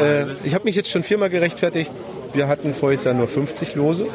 [0.00, 1.92] Äh, ich habe mich jetzt schon viermal gerechtfertigt.
[2.32, 4.06] Wir hatten vorher Jahr nur 50 Lose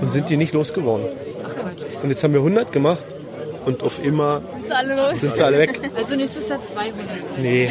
[0.00, 1.06] und sind die nicht losgeworden.
[2.02, 3.04] Und jetzt haben wir 100 gemacht
[3.64, 5.20] und auf immer Sind sie alle los?
[5.20, 5.80] sind sie alle weg.
[5.96, 6.94] Also nächstes Jahr 200.
[7.38, 7.70] Nee.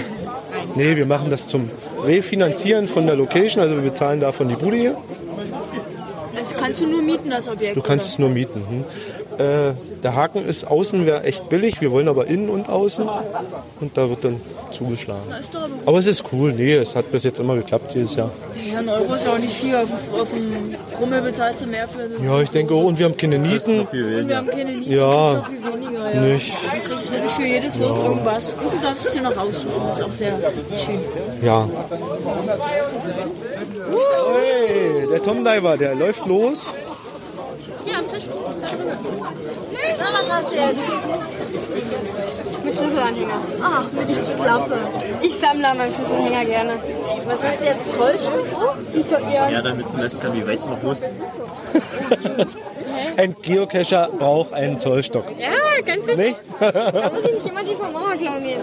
[0.76, 1.70] Nee, wir machen das zum
[2.04, 4.98] Refinanzieren von der Location, also wir bezahlen davon die Bude hier.
[6.36, 7.78] Also kannst du nur mieten, das Objekt.
[7.78, 8.64] Du kannst es nur mieten.
[8.68, 8.86] Hm.
[9.38, 13.08] Äh, der Haken ist außen wäre echt billig, wir wollen aber innen und außen
[13.80, 15.24] und da wird dann zugeschlagen.
[15.86, 18.32] aber es ist cool, nee, es hat bis jetzt immer geklappt jedes Jahr.
[18.72, 19.76] Ja, ein Euro ist auch nicht viel.
[19.76, 19.90] Auf,
[20.20, 23.18] auf dem Rummel bezahlst du mehr für eine Ja, ich denke, oh, und wir haben
[23.18, 23.82] keine Nieten.
[23.82, 24.90] Und wir haben keine Nieten.
[24.92, 26.14] Ja, das ist noch viel weniger.
[26.14, 26.22] Ja.
[26.22, 26.54] nicht.
[26.54, 28.04] Du kriegst wirklich für jedes Los Ja.
[28.06, 28.54] irgendwas.
[28.64, 29.82] Und du darfst es dir noch aussuchen.
[29.90, 30.34] Das ist auch sehr
[30.86, 31.00] schön.
[31.42, 31.68] Ja.
[34.40, 36.74] Hey, der Tom Diver, der läuft los.
[37.86, 38.24] Hier am Tisch.
[40.00, 40.84] Na, was hast du jetzt?
[42.64, 43.34] Mit Schlüsselanhänger.
[43.62, 44.78] Ah, mit Klappe.
[45.22, 46.74] Ich sammle an meinem Schlüsselanhänger gerne.
[47.26, 47.92] Was hast du jetzt?
[47.92, 48.46] Zollstück?
[48.56, 48.98] Oh?
[48.98, 51.02] Ein Zoll, ja, Ja, damit du messen kann, wie weit es noch muss.
[53.18, 55.26] Ein Geocacher braucht einen Zollstock.
[55.40, 55.50] ja,
[55.86, 56.18] ganz wichtig.
[56.26, 56.40] Nicht?
[56.60, 58.62] Da muss ich nicht immer die vom Mauer klauen gehen.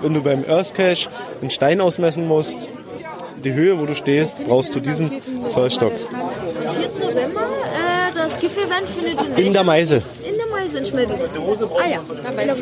[0.00, 1.08] Wenn du beim Earth Cache
[1.40, 2.56] einen Stein ausmessen musst,
[3.44, 5.10] die Höhe, wo du stehst, brauchst du diesen
[5.48, 5.92] Zollstock.
[6.66, 6.88] Am 4.
[7.08, 10.02] November, äh, das GIF-Event findet in, In der Meise.
[10.74, 11.20] In Schmidls.
[11.82, 12.00] Ah ja,
[12.36, 12.54] bei der.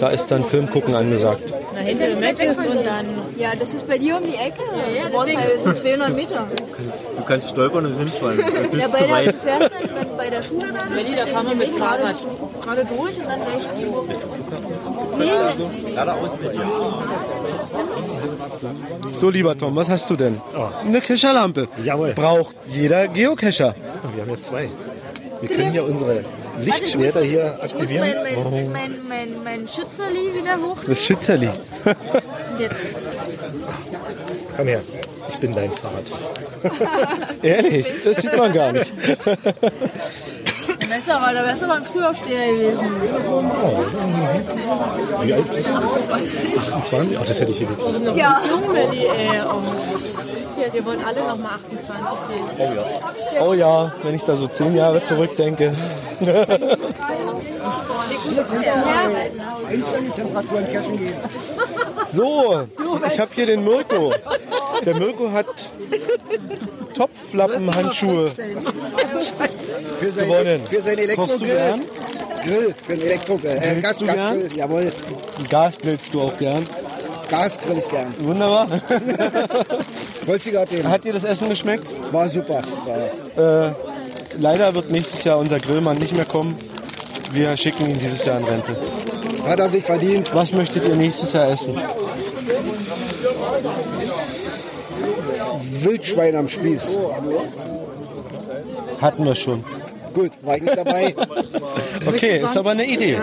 [0.00, 1.42] Da ist dann Filmgucken angesagt.
[1.74, 3.06] Na, hinter dem Meckes und dann.
[3.38, 4.62] Ja, das ist bei dir um die Ecke.
[4.94, 6.46] Ja, ja, das sind 200 Meter.
[7.16, 8.38] Du kannst stolpern und hinfallen.
[8.38, 9.26] Du Ja, bist bei zu der, weit.
[9.28, 10.94] du fährst dann wenn bei der Schule dann.
[10.94, 12.16] Melli, da fahren wir mit Fahrrad.
[12.62, 13.78] Gerade durch und dann rechts.
[15.18, 15.90] Nee, nee.
[15.92, 16.62] Geradeaus mit dir.
[19.12, 20.40] So, lieber Tom, was hast du denn?
[20.84, 21.68] Eine Kescherlampe.
[21.84, 22.12] Jawohl.
[22.14, 23.74] Braucht jeder Geocacher.
[24.14, 24.68] Wir haben ja zwei.
[25.40, 26.22] Wir können ja unsere
[26.64, 28.72] Lichtschwerter hier Ich muss mein, aktivieren.
[28.72, 30.78] mein, mein, mein, mein Schützerli wieder hoch.
[30.86, 31.48] Das Schützerli.
[31.48, 32.90] Und jetzt.
[34.56, 34.80] Komm her,
[35.28, 36.04] ich bin dein Fahrrad.
[37.42, 38.92] Ehrlich, das sieht man gar nicht.
[40.88, 42.86] Messer war, da wärst du aber ein Frühaufsteher gewesen.
[45.22, 45.70] Wie alt bist du?
[45.72, 46.58] 28.
[46.58, 47.18] 28?
[47.20, 48.16] Ach, das hätte ich hier gekriegt.
[48.16, 48.40] Ja.
[48.50, 49.40] Jung, Melli, ey.
[50.60, 50.62] Oh.
[50.62, 52.44] Ja, wir wollen alle noch mal 28 sehen.
[52.58, 53.42] Oh ja.
[53.46, 55.72] Oh ja, wenn ich da so zehn Jahre zurückdenke.
[62.08, 62.66] So,
[63.06, 64.12] ich habe hier den Mirko.
[64.84, 65.46] Der Mirko hat
[66.94, 70.60] Topflappenhandschuhe Für sein, gewonnen.
[70.68, 71.38] für sein Elektrogrill.
[71.46, 71.80] gern?
[72.44, 73.50] Grill, für den Elektrogrill.
[73.50, 74.16] Äh, Grillst Gas, du gern?
[74.16, 74.92] Gasgrill, jawohl.
[75.48, 76.66] Gas grillst du auch gern.
[77.30, 78.12] Gas grill ich gern.
[78.18, 78.66] Wunderbar.
[80.26, 80.88] Holziger Themen.
[80.88, 81.86] Hat dir das Essen geschmeckt?
[82.12, 82.60] War super.
[82.84, 83.68] War.
[83.68, 83.72] Äh,
[84.38, 86.58] leider wird nächstes Jahr unser Grillmann nicht mehr kommen.
[87.32, 88.76] Wir schicken ihn dieses Jahr in Rente.
[89.46, 90.34] Hat er sich verdient.
[90.34, 91.80] Was möchtet ihr nächstes Jahr essen?
[95.84, 96.98] Wildschwein am Spieß.
[99.00, 99.64] Hatten wir schon.
[100.14, 101.14] Gut, war ich nicht dabei.
[102.06, 103.18] Okay, ist aber eine Idee.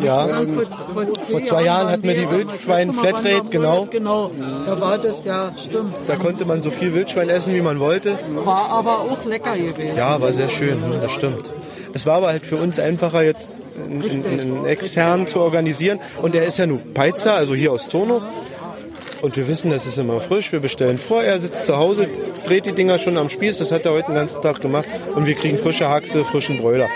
[0.00, 0.26] Ja.
[0.26, 3.86] Sagen, vor, vor, Vor zwei Jahren hatten wir die Wildschwein-Flatrate, genau.
[3.90, 4.30] Genau,
[4.66, 5.94] da war das, ja, stimmt.
[6.06, 8.18] Da konnte man so viel Wildschwein essen, wie man wollte.
[8.44, 9.96] War aber auch lecker gewesen.
[9.96, 11.48] Ja, war sehr schön, das stimmt.
[11.94, 16.00] Es war aber halt für uns einfacher jetzt einen, einen, einen externen zu organisieren.
[16.20, 18.22] Und er ist ja nur Peizer, also hier aus Tono.
[19.22, 20.50] Und wir wissen, das ist immer frisch.
[20.52, 21.22] Wir bestellen vor.
[21.22, 22.08] Er sitzt zu Hause,
[22.44, 23.58] dreht die Dinger schon am Spieß.
[23.58, 24.86] Das hat er heute den ganzen Tag gemacht.
[25.14, 26.88] Und wir kriegen frische Haxe, frischen Bräuler.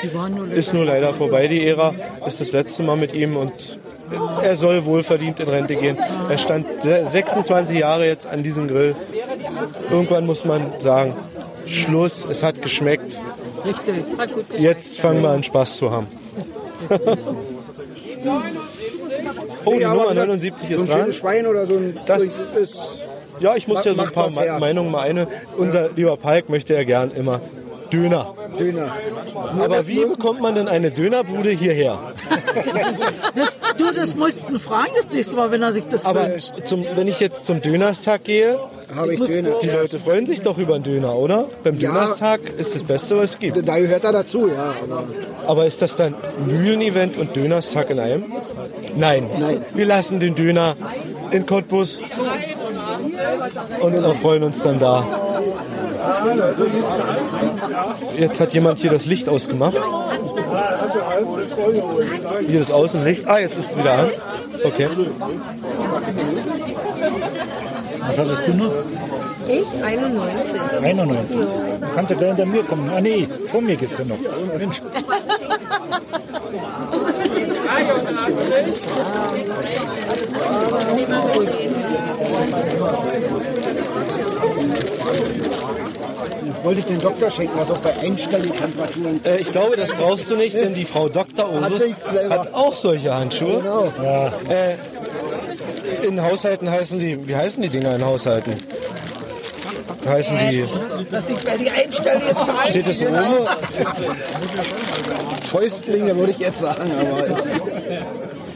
[0.51, 1.95] Ist nur leider vorbei, die Ära.
[2.27, 3.79] Ist das letzte Mal mit ihm und
[4.43, 5.99] er soll wohlverdient in Rente gehen.
[6.29, 8.95] Er stand se- 26 Jahre jetzt an diesem Grill.
[9.91, 11.15] Irgendwann muss man sagen,
[11.67, 13.19] Schluss, es hat geschmeckt.
[13.65, 14.05] Richtig.
[14.19, 16.07] Hat gut Jetzt fangen wir an Spaß zu haben.
[19.67, 20.99] oh, die Nummer 79 so ist ein dran.
[21.01, 23.05] schönes Schwein oder so ein Das ist
[23.41, 25.27] Ja, ich muss ja so ein paar Meinungen mal eine.
[25.57, 27.41] Unser lieber Palk möchte ja gern immer
[27.93, 28.35] Döner.
[28.57, 28.93] Döner.
[29.61, 31.99] Aber wie bekommt man denn eine Dönerbude hierher?
[33.35, 36.53] Das, du, das mussten fragen das nächste Mal, wenn er sich das Aber wünscht.
[36.65, 38.59] zum, wenn ich jetzt zum Dönerstag gehe,
[38.95, 39.51] Habe ich Döner.
[39.63, 41.47] die Leute freuen sich doch über einen Döner, oder?
[41.65, 41.93] Beim Ja.
[41.93, 43.67] Dönerstag ist das Beste, was es gibt.
[43.69, 44.75] Da gehört er dazu, ja.
[44.83, 45.05] Aber
[45.47, 46.15] Aber ist das dann
[46.47, 48.25] Mühlen-Event und Dönerstag in einem?
[48.97, 49.29] Nein.
[49.75, 50.77] Wir lassen den Döner
[51.31, 52.01] in Cottbus
[53.81, 55.07] und erfreuen uns dann da.
[58.17, 59.77] Jetzt hat jemand hier das Licht ausgemacht.
[62.47, 63.27] Hier das Außenlicht.
[63.27, 64.11] Ah, jetzt ist es wieder an.
[64.65, 64.89] Okay.
[68.01, 68.73] Was hattest du noch?
[69.49, 70.61] Ich 91.
[70.83, 71.37] 91.
[71.37, 71.47] Du
[71.95, 72.91] kannst ja gleich hinter mir kommen.
[72.95, 74.19] Ah nee, vor mir geht's ja noch.
[74.59, 74.83] Mensch.
[86.67, 89.25] wollte ich den Doktor schenken, was auch bei einstelligen Temperaturen.
[89.25, 91.61] Äh, ich glaube, das brauchst du nicht, denn die Frau Dr.
[91.61, 92.41] Hat Osus selber.
[92.41, 93.63] hat auch solche Handschuhe.
[93.63, 93.93] Genau.
[94.49, 94.75] Äh,
[96.05, 98.55] in Haushalten heißen die, wie heißen die Dinger in Haushalten?
[100.05, 100.65] Heißen die,
[101.11, 102.71] Dass ich bei die Einstellung jetzt zeige.
[102.71, 103.47] steht das so oben?
[105.45, 107.49] Fäustlinge würde ich jetzt sagen, aber es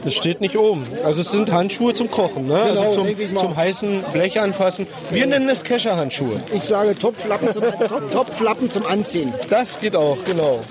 [0.03, 0.83] Das steht nicht oben.
[1.03, 2.59] Also es sind Handschuhe zum Kochen, ne?
[2.69, 4.87] Genau, also denke ich zum, zum heißen Blech anfassen.
[5.11, 6.41] Wir nennen es Kescherhandschuhe.
[6.53, 9.33] Ich sage Topflappen zum, Top, Topflappen zum Anziehen.
[9.49, 10.61] Das geht auch, genau.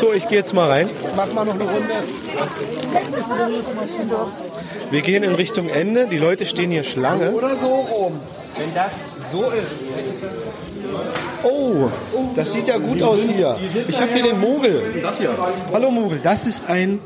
[0.00, 0.90] So, ich gehe jetzt mal rein.
[1.16, 1.94] Mach mal noch eine Runde.
[4.90, 6.06] Wir gehen in Richtung Ende.
[6.06, 7.32] Die Leute stehen hier Schlange.
[7.32, 8.20] Oder so rum.
[8.56, 8.92] Wenn das
[9.32, 9.74] so ist.
[11.42, 11.88] Oh,
[12.34, 13.56] das sieht ja gut aus hier.
[13.88, 14.82] Ich habe hier den Mogel.
[15.02, 15.30] Das hier.
[15.72, 17.00] Hallo Mogel, das ist ein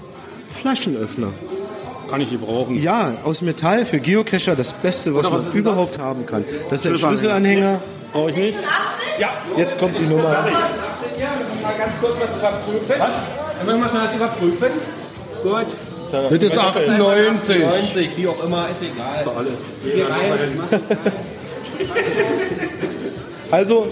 [0.60, 1.28] Flaschenöffner.
[2.10, 2.76] Kann ich gebrauchen.
[2.76, 6.44] Ja, aus Metall für Geocacher das Beste, was man überhaupt haben kann.
[6.68, 7.80] Das ist ein Schlüsselanhänger.
[8.12, 8.58] Brauche ich nicht?
[9.18, 9.30] Ja.
[9.56, 10.24] Jetzt kommt die Nummer.
[10.24, 12.94] Mal ganz kurz was überprüfen.
[12.98, 13.14] Was?
[13.66, 14.68] Dann müssen wir was überprüfen.
[15.42, 15.66] Gut.
[16.10, 17.58] Das ist 98.
[17.64, 19.16] 90, wie auch immer, ist egal.
[19.16, 19.54] Ist doch alles.
[23.50, 23.88] Also,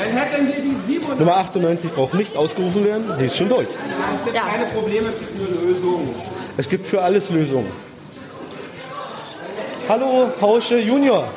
[0.00, 1.18] Dann hätten wir die 97.
[1.18, 3.04] Nummer 98 braucht nicht ausgerufen werden.
[3.20, 3.68] Die ist schon durch.
[3.68, 6.14] Es gibt keine Probleme, es gibt nur Lösungen.
[6.56, 7.70] Es gibt für alles Lösungen.
[9.90, 11.28] Hallo, Hausche Junior.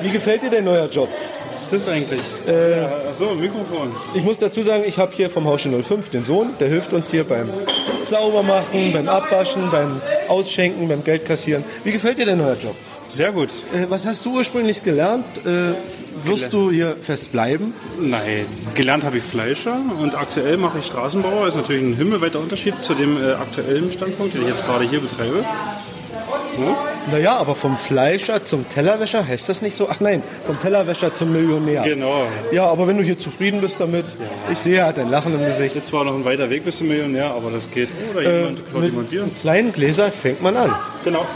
[0.00, 1.10] Wie gefällt dir dein neuer Job?
[1.52, 2.22] Was ist das eigentlich?
[2.46, 3.94] Äh, Achso, Mikrofon.
[4.14, 7.10] Ich muss dazu sagen, ich habe hier vom Hausche 05 den Sohn, der hilft uns
[7.10, 7.50] hier beim
[7.98, 11.64] Saubermachen, beim Abwaschen, beim Ausschenken, beim Geldkassieren.
[11.84, 12.76] Wie gefällt dir dein neuer Job?
[13.10, 13.50] Sehr gut.
[13.74, 15.24] Äh, was hast du ursprünglich gelernt?
[15.44, 15.74] Äh,
[16.28, 17.74] wirst du hier fest bleiben?
[17.98, 21.48] Nein, gelernt habe ich Fleischer und aktuell mache ich Straßenbauer.
[21.48, 25.00] Ist natürlich ein himmelweiter Unterschied zu dem äh, aktuellen Standpunkt, den ich jetzt gerade hier
[25.00, 25.44] betreibe.
[26.58, 26.76] Ja?
[27.10, 29.88] Naja, aber vom Fleischer zum Tellerwäscher heißt das nicht so?
[29.90, 31.82] Ach nein, vom Tellerwäscher zum Millionär.
[31.82, 32.26] Genau.
[32.52, 34.04] Ja, aber wenn du hier zufrieden bist damit,
[34.52, 35.74] ich sehe, er hat ein Lachen im Gesicht.
[35.76, 37.88] Ist zwar noch ein weiter Weg bis zum Millionär, aber das geht.
[38.12, 39.28] Oder Äh, jemand klaut mit jemand dir.
[39.40, 40.74] kleinen Gläser fängt man an.
[41.04, 41.26] Genau.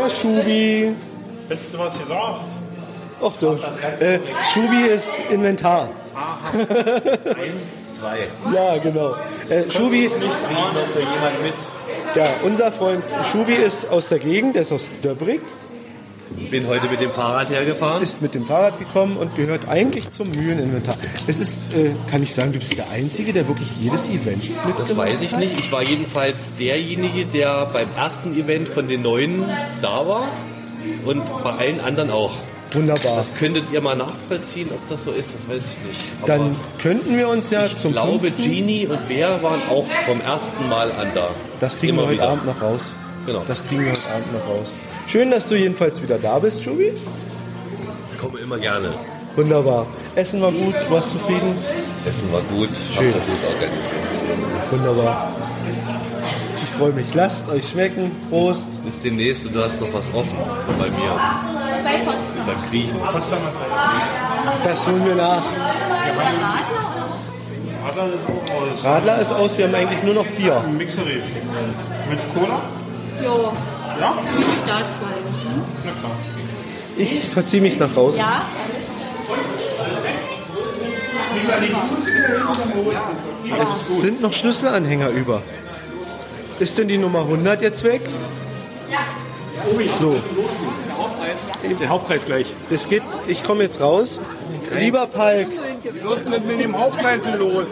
[0.00, 0.94] Der Schubi.
[1.50, 2.40] Hättest du was gesagt?
[3.22, 3.48] Ach du.
[4.02, 4.18] Äh,
[4.54, 5.88] Schubi ist Inventar.
[6.54, 8.20] Eins, zwei.
[8.54, 9.14] Ja, genau.
[9.50, 10.08] Äh, Schubi.
[10.08, 11.52] Nicht noch für jemand mit.
[12.14, 15.42] Ja, unser Freund Schubi ist aus der Gegend, der ist aus Döbrig.
[16.50, 18.02] Bin heute mit dem Fahrrad hergefahren.
[18.02, 20.94] Ist mit dem Fahrrad gekommen und gehört eigentlich zum Mühleninventar.
[21.26, 24.78] Es ist, äh, kann ich sagen, du bist der Einzige, der wirklich jedes Event mitgemacht
[24.80, 25.40] Das weiß ich hat?
[25.40, 25.58] nicht.
[25.58, 29.44] Ich war jedenfalls derjenige, der beim ersten Event von den Neuen
[29.82, 30.28] da war
[31.04, 32.32] und bei allen anderen auch.
[32.72, 33.16] Wunderbar.
[33.16, 36.00] Das könntet ihr mal nachvollziehen, ob das so ist, das weiß ich nicht.
[36.22, 39.86] Aber Dann könnten wir uns ja ich zum glaube, fünften- Genie und Bär waren auch
[40.06, 41.30] vom ersten Mal an da.
[41.58, 42.28] Das kriegen Immer wir heute wieder.
[42.28, 42.94] Abend noch raus.
[43.26, 43.42] Genau.
[43.48, 44.78] Das kriegen wir heute Abend noch raus.
[45.10, 46.92] Schön, dass du jedenfalls wieder da bist, Schubi.
[48.12, 48.94] Ich komme immer gerne.
[49.34, 49.88] Wunderbar.
[50.14, 51.52] Essen war gut, du warst zufrieden?
[52.06, 53.12] Essen war gut, Schön.
[53.12, 54.70] habt gut organisiert.
[54.70, 55.32] Wunderbar.
[56.62, 57.12] Ich freue mich.
[57.14, 58.12] Lasst euch schmecken.
[58.30, 58.68] Prost.
[58.84, 60.38] Bis demnächst, du hast noch was offen
[60.78, 61.18] bei mir.
[62.46, 62.96] Beim Griechen.
[64.62, 65.42] Das holen wir nach.
[67.84, 68.84] Radler ist auch aus.
[68.84, 70.62] Radler ist aus, wir haben eigentlich nur noch Bier.
[70.78, 71.20] Mixerie.
[72.08, 72.60] Mit Cola?
[73.24, 73.52] Jo.
[74.00, 74.14] Ja?
[74.64, 75.22] Staatswein.
[75.84, 76.16] Na klar.
[76.96, 78.16] Ich verziehe mich nach raus.
[78.16, 78.42] Ja?
[83.62, 85.42] Es sind noch Schlüsselanhänger über.
[86.58, 88.02] Ist denn die Nummer 100 jetzt weg?
[90.00, 90.16] So.
[91.80, 92.52] Der Hauptpreis gleich.
[92.70, 94.20] Das geht, ich komme jetzt raus.
[94.78, 95.48] Lieber Palk,
[96.04, 97.68] Was ist mit dem Hauptpreis los?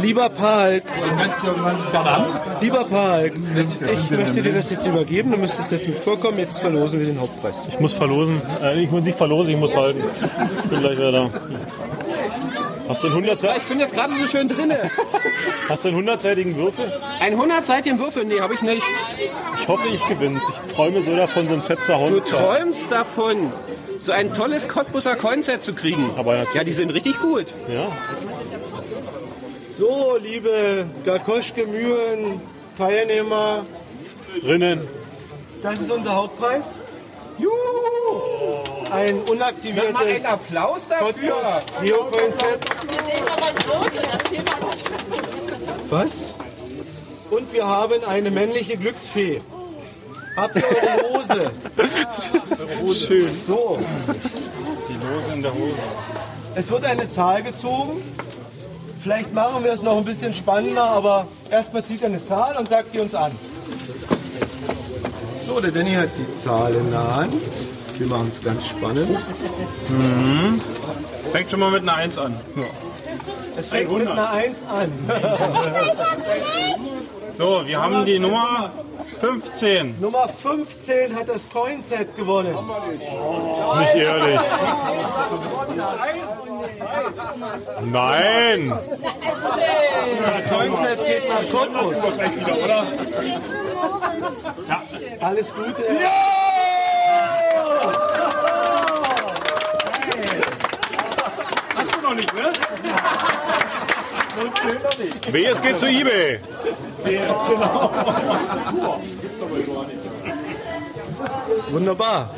[0.00, 0.82] Lieber Palk,
[2.60, 7.00] lieber Palk, ich möchte dir das jetzt übergeben, du müsstest jetzt mit vorkommen, jetzt verlosen
[7.00, 7.66] wir den Hauptpreis.
[7.68, 8.40] Ich muss verlosen.
[8.62, 10.02] Äh, ich muss nicht verlosen, ich muss halten.
[10.64, 11.30] Ich bin gleich wieder da.
[12.88, 14.90] Hast du einen 100 Ich bin jetzt gerade so schön drinne.
[15.68, 16.92] Hast du einen 100-seitigen Würfel?
[17.18, 18.26] Ein 100-seitigen Würfel?
[18.26, 18.82] Nee, habe ich nicht.
[19.58, 22.12] Ich hoffe, ich gewinne Ich träume so davon, so ein fetzer Hund.
[22.12, 23.52] Du träumst davon,
[23.98, 26.10] so ein tolles Cottbusser Coinset zu kriegen.
[26.16, 27.46] Aber ja, die sind richtig gut.
[27.68, 27.90] Ja.
[29.76, 32.40] So, liebe Gakoschke Mühlen
[32.78, 33.64] Teilnehmer,
[34.42, 34.86] Rinnen.
[35.62, 36.64] das ist unser Hauptpreis.
[37.38, 37.52] Juhu!
[38.90, 41.36] Ein unaktiviertes Mach mal einen Applaus dafür.
[41.82, 42.60] Neo-Coinset.
[45.90, 46.34] Was?
[47.30, 49.40] Und wir haben eine männliche Glücksfee.
[50.36, 51.50] Habt ihr eure Lose?
[53.06, 53.40] Schön.
[53.46, 53.78] So,
[54.88, 55.74] Die Lose in der Hose.
[56.54, 58.02] es wird eine Zahl gezogen.
[59.04, 62.70] Vielleicht machen wir es noch ein bisschen spannender, aber erstmal zieht er eine Zahl und
[62.70, 63.32] sagt die uns an.
[65.42, 67.34] So, der Danny hat die Zahl in der Hand.
[67.98, 69.10] Wir machen es ganz spannend.
[69.90, 70.58] Mhm.
[71.32, 72.34] Fängt schon mal mit einer 1 an.
[73.58, 74.18] Es fängt mit 100.
[74.18, 74.90] einer 1 an.
[77.36, 78.70] So, wir haben die Nummer
[79.20, 80.00] 15.
[80.00, 82.56] Nummer 15 hat das Coinset gewonnen.
[83.78, 84.40] Nicht ehrlich.
[87.90, 88.78] Nein!
[90.22, 91.96] Das Coinset geht nach Cottbus.
[92.64, 92.86] Oder?
[95.20, 95.82] Alles Gute.
[101.74, 102.52] Hast du noch nicht, ne?
[105.30, 106.40] Weh, es geht zu eBay.
[111.70, 112.30] Wunderbar.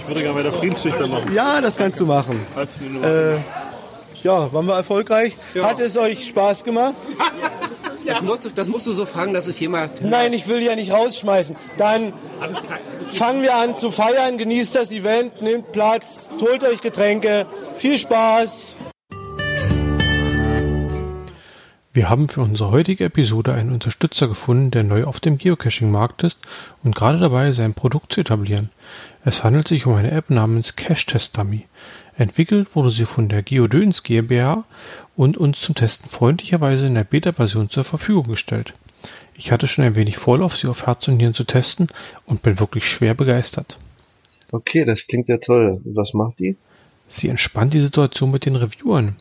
[0.00, 1.34] Ich würde gerne weiter Friedensstichter machen.
[1.34, 2.40] Ja, das kannst du machen.
[3.02, 3.36] Äh,
[4.22, 5.36] ja, waren wir erfolgreich?
[5.60, 6.94] Hat es euch Spaß gemacht?
[8.06, 10.00] Das musst, du, das musst du so fragen, dass es jemand.
[10.00, 11.56] Nein, ich will ja nicht rausschmeißen.
[11.76, 12.12] Dann
[13.12, 17.46] fangen wir an zu feiern, genießt das Event, nehmt Platz, holt euch Getränke.
[17.78, 18.76] Viel Spaß!
[21.96, 26.38] Wir haben für unsere heutige Episode einen Unterstützer gefunden, der neu auf dem Geocaching-Markt ist
[26.84, 28.68] und gerade dabei ist, sein Produkt zu etablieren.
[29.24, 31.64] Es handelt sich um eine App namens Cache Test Dummy.
[32.18, 34.64] Entwickelt wurde sie von der Geodöns GmbH
[35.16, 38.74] und uns zum Testen freundlicherweise in der Beta-Version zur Verfügung gestellt.
[39.34, 41.88] Ich hatte schon ein wenig Vorlauf, sie auf Herz und Nieren zu testen
[42.26, 43.78] und bin wirklich schwer begeistert.
[44.52, 45.80] Okay, das klingt ja toll.
[45.86, 46.58] Was macht die?
[47.08, 49.16] Sie entspannt die Situation mit den Reviewern.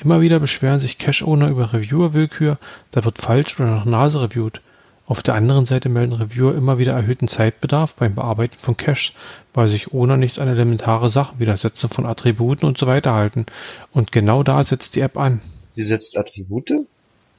[0.00, 2.58] Immer wieder beschweren sich Cache-Owner über Reviewer-Willkür,
[2.92, 4.60] da wird falsch oder nach Nase reviewt.
[5.06, 9.12] Auf der anderen Seite melden Reviewer immer wieder erhöhten Zeitbedarf beim Bearbeiten von Caches,
[9.54, 13.14] weil sich Owner nicht an elementare Sachen wie das Setzen von Attributen und so weiter
[13.14, 13.46] halten.
[13.90, 15.40] Und genau da setzt die App an.
[15.70, 16.86] Sie setzt Attribute?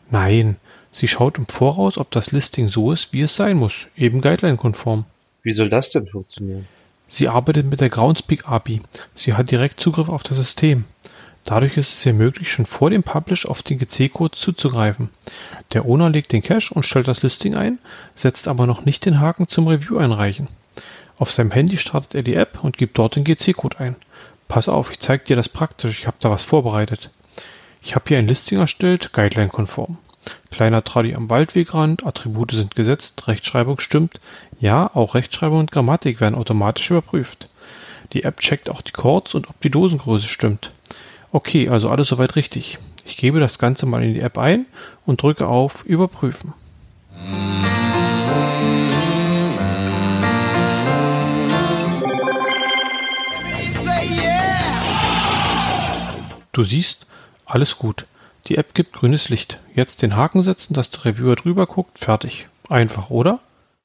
[0.10, 0.58] Nein,
[0.92, 5.06] sie schaut im Voraus, ob das Listing so ist, wie es sein muss, eben Guideline-konform.
[5.44, 6.68] Wie soll das denn funktionieren?
[7.08, 8.82] Sie arbeitet mit der Groundspeak API.
[9.16, 10.86] Sie hat direkt Zugriff auf das System.
[11.46, 15.10] Dadurch ist es ihr möglich, schon vor dem Publish auf den GC-Code zuzugreifen.
[15.74, 17.80] Der Owner legt den Cache und stellt das Listing ein,
[18.16, 20.48] setzt aber noch nicht den Haken zum Review einreichen.
[21.18, 23.96] Auf seinem Handy startet er die App und gibt dort den GC-Code ein.
[24.48, 27.10] Pass auf, ich zeige dir das praktisch, ich habe da was vorbereitet.
[27.82, 29.98] Ich habe hier ein Listing erstellt, Guideline-konform.
[30.52, 34.20] Kleiner Tradi am Waldwegrand, Attribute sind gesetzt, Rechtschreibung stimmt.
[34.60, 37.48] Ja, auch Rechtschreibung und Grammatik werden automatisch überprüft.
[38.14, 40.72] Die App checkt auch die Chords und ob die Dosengröße stimmt.
[41.32, 42.80] Okay, also alles soweit richtig.
[43.06, 44.66] Ich gebe das Ganze mal in die App ein
[45.06, 46.54] und drücke auf Überprüfen.
[56.52, 57.06] Du siehst,
[57.46, 58.06] alles gut.
[58.48, 59.60] Die App gibt grünes Licht.
[59.76, 62.48] Jetzt den Haken setzen, dass der Reviewer drüber guckt, fertig.
[62.68, 63.40] Einfach, oder?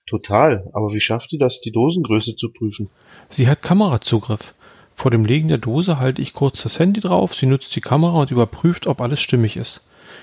[0.07, 0.71] Total.
[0.73, 2.89] Aber wie schafft die das, die Dosengröße zu prüfen?
[3.29, 4.55] Sie hat Kamerazugriff.
[4.97, 8.21] Vor dem Legen der Dose halte ich kurz das Handy drauf, sie nutzt die Kamera
[8.21, 9.81] und überprüft, ob alles stimmig ist.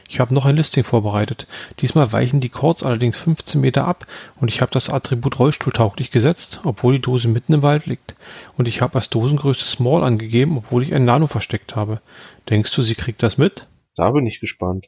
[0.09, 1.47] Ich habe noch ein Listing vorbereitet.
[1.79, 4.05] Diesmal weichen die Chords allerdings 15 Meter ab
[4.39, 8.15] und ich habe das Attribut rollstuhltauglich gesetzt, obwohl die Dose mitten im Wald liegt.
[8.57, 12.01] Und ich habe als Dosengröße Small angegeben, obwohl ich ein Nano versteckt habe.
[12.49, 13.67] Denkst du, sie kriegt das mit?
[13.95, 14.87] Da bin ich gespannt.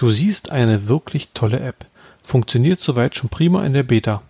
[0.00, 1.84] Du siehst eine wirklich tolle App.
[2.24, 4.22] Funktioniert soweit schon prima in der Beta.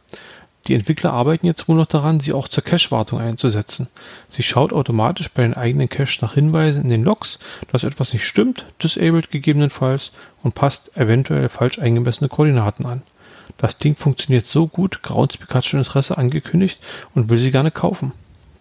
[0.67, 3.87] Die Entwickler arbeiten jetzt wohl noch daran, sie auch zur Cache-Wartung einzusetzen.
[4.31, 7.39] Sie schaut automatisch bei den eigenen Caches nach Hinweisen in den Logs,
[7.71, 10.11] dass etwas nicht stimmt, disabled gegebenenfalls
[10.43, 13.03] und passt eventuell falsch eingemessene Koordinaten an.
[13.57, 16.81] Das Ding funktioniert so gut, Groundspeak hat schon Interesse angekündigt
[17.15, 18.11] und will sie gerne kaufen.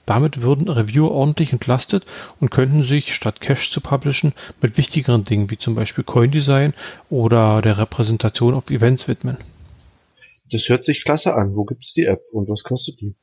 [0.10, 2.04] Damit würden Reviewer ordentlich entlastet
[2.40, 6.74] und könnten sich, statt Cache zu publishen, mit wichtigeren Dingen wie zum Beispiel Coindesign
[7.12, 9.38] oder der Repräsentation auf Events widmen.
[10.52, 11.56] Das hört sich klasse an.
[11.56, 13.14] Wo gibt's die App und was kostet die?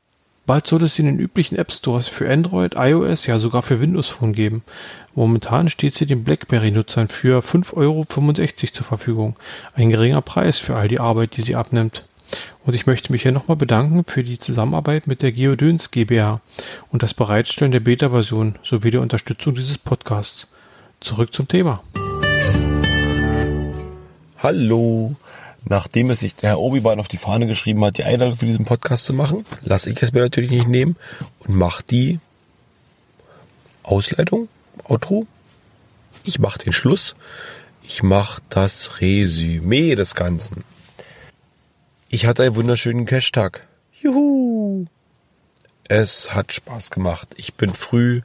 [0.47, 3.81] Bald soll es sie in den üblichen App Stores für Android, iOS, ja sogar für
[3.81, 4.63] Windows Phone geben.
[5.17, 9.37] Momentan steht sie den BlackBerry-Nutzern für 5,65 Euro zur Verfügung.
[9.75, 12.05] Ein geringer Preis für all die Arbeit, die sie abnimmt.
[12.65, 16.41] Und ich möchte mich hier nochmal bedanken für die Zusammenarbeit mit der Geodöns GbR
[16.91, 20.49] und das Bereitstellen der Beta-Version sowie der Unterstützung dieses Podcasts.
[21.01, 21.83] Zurück zum Thema.
[24.39, 25.17] Hallo.
[25.69, 28.65] Nachdem es sich der Herr Obi-Wan auf die Fahne geschrieben hat, die Einladung für diesen
[28.65, 30.95] Podcast zu machen, lasse ich es mir natürlich nicht nehmen
[31.41, 32.21] und mache die
[33.83, 34.49] Ausleitung,
[34.85, 35.27] Outro.
[36.25, 37.17] Ich mache den Schluss.
[37.83, 40.65] Ich mache das Resümee des Ganzen.
[42.09, 43.67] Ich hatte einen wunderschönen Cash-Tag.
[44.01, 44.87] Juhu!
[45.89, 47.29] Es hat Spaß gemacht.
[47.37, 48.21] Ich bin früh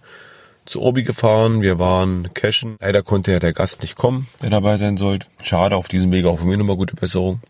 [0.65, 1.61] zu Obi gefahren.
[1.61, 2.77] Wir waren cashen.
[2.79, 5.25] Leider konnte ja der Gast nicht kommen, der dabei sein sollte.
[5.41, 7.41] Schade, auf diesem Wege auch von mir nochmal gute Besserung.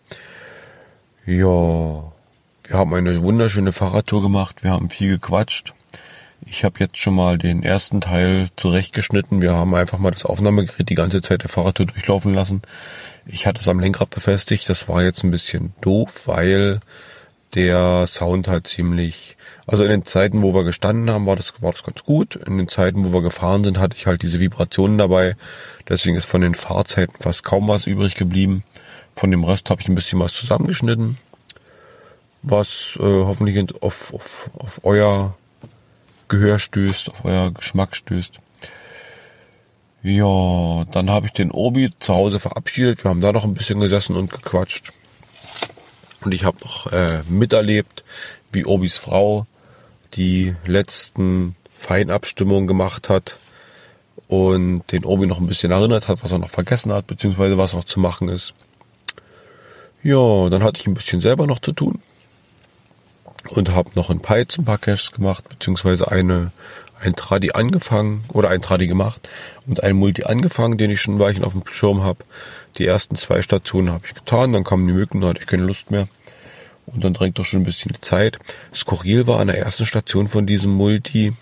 [1.25, 4.63] Ja, wir haben eine wunderschöne Fahrradtour gemacht.
[4.63, 5.73] Wir haben viel gequatscht.
[6.45, 9.41] Ich habe jetzt schon mal den ersten Teil zurechtgeschnitten.
[9.41, 12.61] Wir haben einfach mal das Aufnahmegerät die ganze Zeit der Fahrradtour durchlaufen lassen.
[13.25, 14.67] Ich hatte es am Lenkrad befestigt.
[14.67, 16.79] Das war jetzt ein bisschen doof, weil
[17.53, 19.37] der Sound halt ziemlich,
[19.67, 22.35] also in den Zeiten, wo wir gestanden haben, war das, war das ganz gut.
[22.35, 25.35] In den Zeiten, wo wir gefahren sind, hatte ich halt diese Vibrationen dabei.
[25.87, 28.63] Deswegen ist von den Fahrzeiten fast kaum was übrig geblieben.
[29.15, 31.17] Von dem Rest habe ich ein bisschen was zusammengeschnitten,
[32.41, 35.35] was äh, hoffentlich auf, auf, auf euer
[36.31, 38.39] Gehör stößt, auf euer Geschmack stößt.
[40.01, 43.03] Ja, dann habe ich den Obi zu Hause verabschiedet.
[43.03, 44.93] Wir haben da noch ein bisschen gesessen und gequatscht.
[46.23, 48.05] Und ich habe noch äh, miterlebt,
[48.53, 49.45] wie Obis Frau
[50.13, 53.37] die letzten Feinabstimmungen gemacht hat
[54.29, 57.73] und den Obi noch ein bisschen erinnert hat, was er noch vergessen hat, beziehungsweise was
[57.73, 58.53] noch zu machen ist.
[60.01, 62.01] Ja, dann hatte ich ein bisschen selber noch zu tun
[63.49, 66.51] und habe noch ein ein paar Caches gemacht, beziehungsweise eine
[67.01, 69.27] ein Tradi angefangen oder ein Tradi gemacht
[69.65, 72.23] und ein Multi angefangen, den ich schon ein Weilchen auf dem Schirm habe.
[72.77, 75.63] Die ersten zwei Stationen habe ich getan, dann kamen die Mücken, da hatte ich keine
[75.63, 76.07] Lust mehr.
[76.85, 78.37] Und dann drängt doch schon ein bisschen die Zeit.
[78.73, 81.33] Skurril war an der ersten Station von diesem Multi,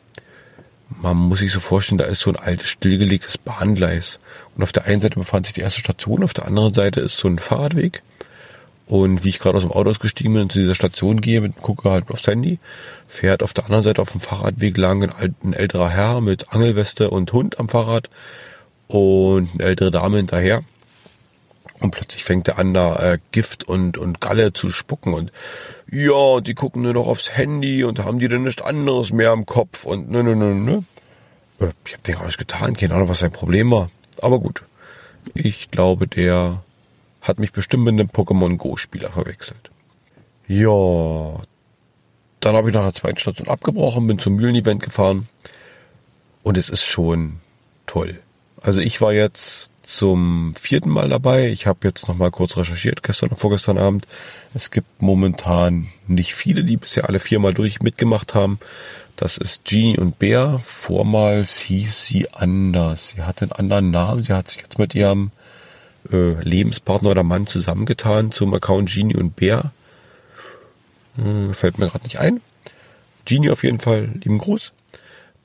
[0.89, 4.19] man muss sich so vorstellen, da ist so ein altes, stillgelegtes Bahngleis.
[4.55, 7.17] Und auf der einen Seite befand sich die erste Station, auf der anderen Seite ist
[7.17, 8.01] so ein Fahrradweg.
[8.89, 11.91] Und wie ich gerade aus dem Auto ausgestiegen bin und zu dieser Station gehe, gucke
[11.91, 12.57] halt aufs Handy,
[13.07, 17.11] fährt auf der anderen Seite auf dem Fahrradweg lang ein, ein älterer Herr mit Angelweste
[17.11, 18.09] und Hund am Fahrrad
[18.87, 20.63] und eine ältere Dame hinterher.
[21.79, 25.31] Und plötzlich fängt er an, da äh, Gift und, und Galle zu spucken und
[25.91, 29.45] ja, die gucken nur noch aufs Handy und haben die denn nichts anderes mehr am
[29.45, 30.83] Kopf und ne, ne, ne, ne.
[31.59, 33.91] Äh, ich hab den gar nicht getan, keine Ahnung, was sein Problem war.
[34.19, 34.63] Aber gut.
[35.35, 36.63] Ich glaube, der
[37.21, 39.69] hat mich bestimmt mit einem Pokémon Go-Spieler verwechselt.
[40.47, 41.41] Ja,
[42.39, 45.27] dann habe ich nach der zweiten Station abgebrochen, bin zum Mühlen-Event gefahren
[46.43, 47.39] und es ist schon
[47.85, 48.19] toll.
[48.61, 51.49] Also ich war jetzt zum vierten Mal dabei.
[51.49, 54.07] Ich habe jetzt noch mal kurz recherchiert, gestern und vorgestern Abend.
[54.53, 58.59] Es gibt momentan nicht viele, die bisher alle viermal durch mitgemacht haben.
[59.15, 60.61] Das ist Genie und Bär.
[60.63, 63.09] Vormals hieß sie anders.
[63.09, 64.23] Sie hatte einen anderen Namen.
[64.23, 65.31] Sie hat sich jetzt mit ihrem
[66.11, 69.71] äh, Lebenspartner oder Mann zusammengetan zum Account Genie und Bär.
[71.15, 72.41] Hm, fällt mir gerade nicht ein.
[73.25, 74.71] Genie auf jeden Fall, lieben Gruß.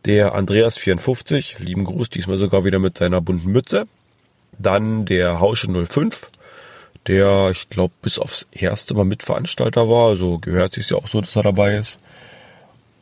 [0.05, 3.87] Der Andreas54, lieben Gruß, diesmal sogar wieder mit seiner bunten Mütze.
[4.59, 6.29] Dann der Hausche 05,
[7.07, 11.21] der, ich glaube, bis aufs erste Mal Mitveranstalter war, also gehört sich ja auch so,
[11.21, 11.99] dass er dabei ist.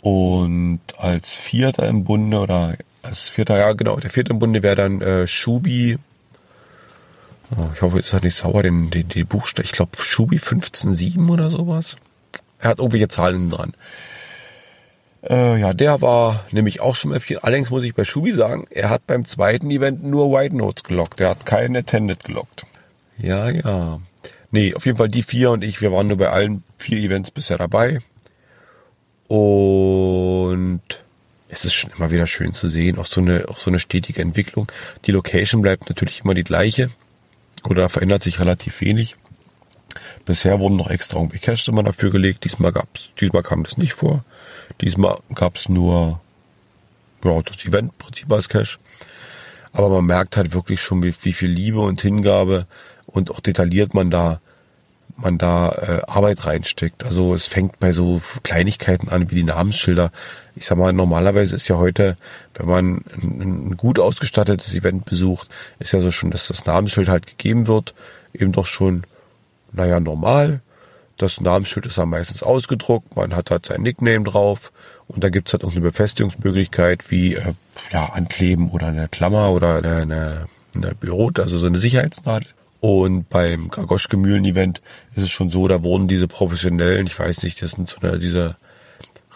[0.00, 4.76] Und als Vierter im Bunde, oder als Vierter, ja genau, der Vierte im Bunde wäre
[4.76, 5.98] dann äh, Schubi
[7.56, 9.66] Oh, ich hoffe, es hat nicht sauer, den, den, den Buchstaben.
[9.66, 11.96] Ich glaube, Schubi 15.7 oder sowas.
[12.58, 13.74] Er hat irgendwelche Zahlen dran.
[15.28, 17.38] Äh, ja, der war nämlich auch schon F4.
[17.38, 21.20] Allerdings muss ich bei Schubi sagen, er hat beim zweiten Event nur White Notes gelockt.
[21.20, 22.66] Er hat keinen Attended gelockt.
[23.18, 24.00] Ja, ja.
[24.50, 27.30] Nee, auf jeden Fall die vier und ich, wir waren nur bei allen vier Events
[27.30, 28.00] bisher dabei.
[29.28, 30.82] Und
[31.48, 34.20] es ist schon immer wieder schön zu sehen, auch so eine, auch so eine stetige
[34.20, 34.70] Entwicklung.
[35.06, 36.90] Die Location bleibt natürlich immer die gleiche.
[37.64, 39.16] Oder verändert sich relativ wenig.
[40.24, 42.44] Bisher wurden noch extra irgendwie Cash immer dafür gelegt.
[42.44, 44.24] Diesmal gab's, diesmal kam das nicht vor.
[44.80, 46.20] Diesmal gab's nur,
[47.24, 48.78] ja, das Eventprinzip als Cash.
[49.72, 52.66] Aber man merkt halt wirklich schon, wie, wie viel Liebe und Hingabe
[53.06, 54.40] und auch detailliert man da
[55.16, 57.04] man da äh, Arbeit reinsteckt.
[57.04, 60.10] Also es fängt bei so Kleinigkeiten an wie die Namensschilder.
[60.54, 62.16] Ich sag mal, normalerweise ist ja heute,
[62.54, 65.48] wenn man ein, gut ausgestattetes Event besucht,
[65.78, 67.94] ist ja so schon, dass das Namensschild halt gegeben wird,
[68.34, 69.04] eben doch schon,
[69.72, 70.60] naja, normal.
[71.16, 74.72] Das Namensschild ist dann meistens ausgedruckt, man hat halt sein Nickname drauf
[75.08, 77.52] und da gibt's halt auch eine Befestigungsmöglichkeit wie äh,
[77.92, 82.48] ja, Ankleben oder eine Klammer oder eine, eine, eine Büro, also so eine Sicherheitsnadel.
[82.80, 84.82] Und beim Gagoschke-Mühlen-Event
[85.14, 88.18] ist es schon so, da wurden diese professionellen, ich weiß nicht, das sind so eine,
[88.18, 88.56] diese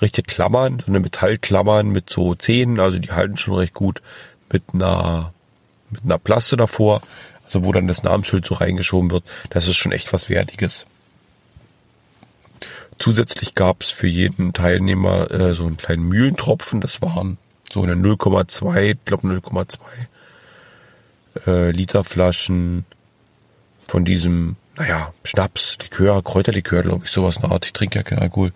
[0.00, 4.02] richtige Klammern, so eine Metallklammern mit so Zähnen, also die halten schon recht gut
[4.52, 5.32] mit einer,
[5.90, 7.02] mit einer Plaste davor,
[7.44, 9.24] also wo dann das Namensschild so reingeschoben wird.
[9.50, 10.86] Das ist schon echt was Wertiges.
[12.98, 17.38] Zusätzlich gab es für jeden Teilnehmer äh, so einen kleinen Mühlentropfen, das waren
[17.70, 19.78] so eine 0,2, ich glaube 0,2
[21.46, 22.86] äh, Liter Flaschen
[23.86, 27.66] von diesem, naja, Schnaps, Likör, Kräuterlikör, glaube ich, sowas eine Art.
[27.66, 28.52] Ich trinke ja keinen Alkohol.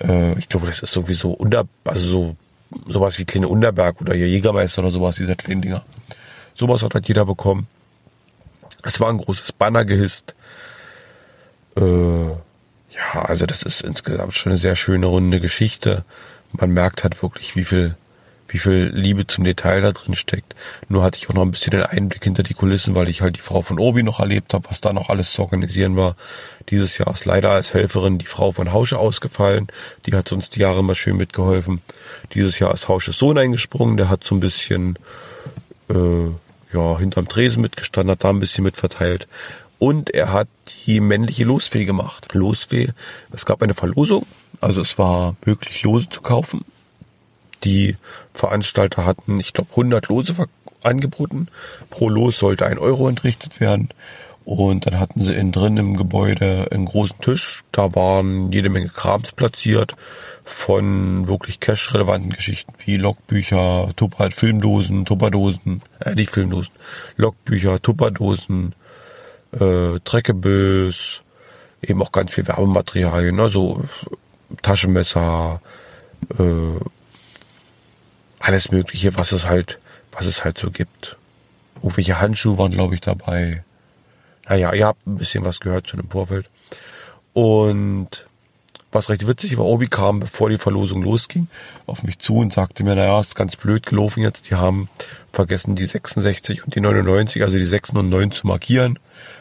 [0.00, 2.36] Äh, ich glaube, das ist sowieso unter, also so,
[2.86, 5.84] sowas wie kleine Unterberg oder hier Jägermeister oder sowas, diese kleinen Dinger.
[6.54, 7.66] Sowas hat halt jeder bekommen.
[8.82, 10.34] Es war ein großes Banner gehisst.
[11.76, 16.04] Äh, ja, also das ist insgesamt schon eine sehr schöne runde Geschichte.
[16.52, 17.96] Man merkt halt wirklich, wie viel
[18.54, 20.54] wie viel Liebe zum Detail da drin steckt.
[20.88, 23.34] Nur hatte ich auch noch ein bisschen den Einblick hinter die Kulissen, weil ich halt
[23.34, 26.14] die Frau von Obi noch erlebt habe, was da noch alles zu organisieren war.
[26.70, 29.66] Dieses Jahr ist leider als Helferin die Frau von Hausche ausgefallen.
[30.06, 31.82] Die hat uns die Jahre immer schön mitgeholfen.
[32.32, 35.00] Dieses Jahr ist Hausches Sohn eingesprungen, der hat so ein bisschen
[35.90, 36.28] äh,
[36.72, 39.26] ja hinterm Tresen mitgestanden, hat da ein bisschen mitverteilt.
[39.80, 40.46] Und er hat
[40.86, 42.28] die männliche Losfee gemacht.
[42.34, 42.90] Losfee,
[43.32, 44.26] es gab eine Verlosung,
[44.60, 46.64] also es war möglich, Lose zu kaufen
[47.64, 47.96] die
[48.32, 50.34] Veranstalter hatten, ich glaube, 100 Lose
[50.82, 51.48] angeboten.
[51.90, 53.88] Pro Los sollte ein Euro entrichtet werden.
[54.44, 57.62] Und dann hatten sie innen drin im Gebäude einen großen Tisch.
[57.72, 59.96] Da waren jede Menge Krams platziert
[60.44, 66.74] von wirklich cash-relevanten Geschichten wie Logbücher, Tupper, Filmdosen, Tupperdosen, äh, nicht Filmdosen,
[67.16, 68.74] Logbücher, Tupperdosen,
[69.58, 71.22] äh, Dreckebills,
[71.80, 73.82] eben auch ganz viel Werbematerialien, also
[74.60, 75.62] Taschenmesser,
[76.38, 76.44] äh,
[78.44, 79.78] alles Mögliche, was es halt,
[80.12, 81.16] was es halt so gibt.
[81.76, 83.64] Irgendwelche Handschuhe waren, glaube ich, dabei.
[84.46, 86.48] Naja, ihr habt ein bisschen was gehört schon im Vorfeld.
[87.32, 88.26] Und
[88.92, 91.48] was recht witzig war, Obi kam, bevor die Verlosung losging,
[91.86, 94.50] auf mich zu und sagte mir, naja, ist ganz blöd gelaufen jetzt.
[94.50, 94.88] Die haben
[95.32, 98.98] vergessen, die 66 und die 99, also die 6 und 9 zu markieren.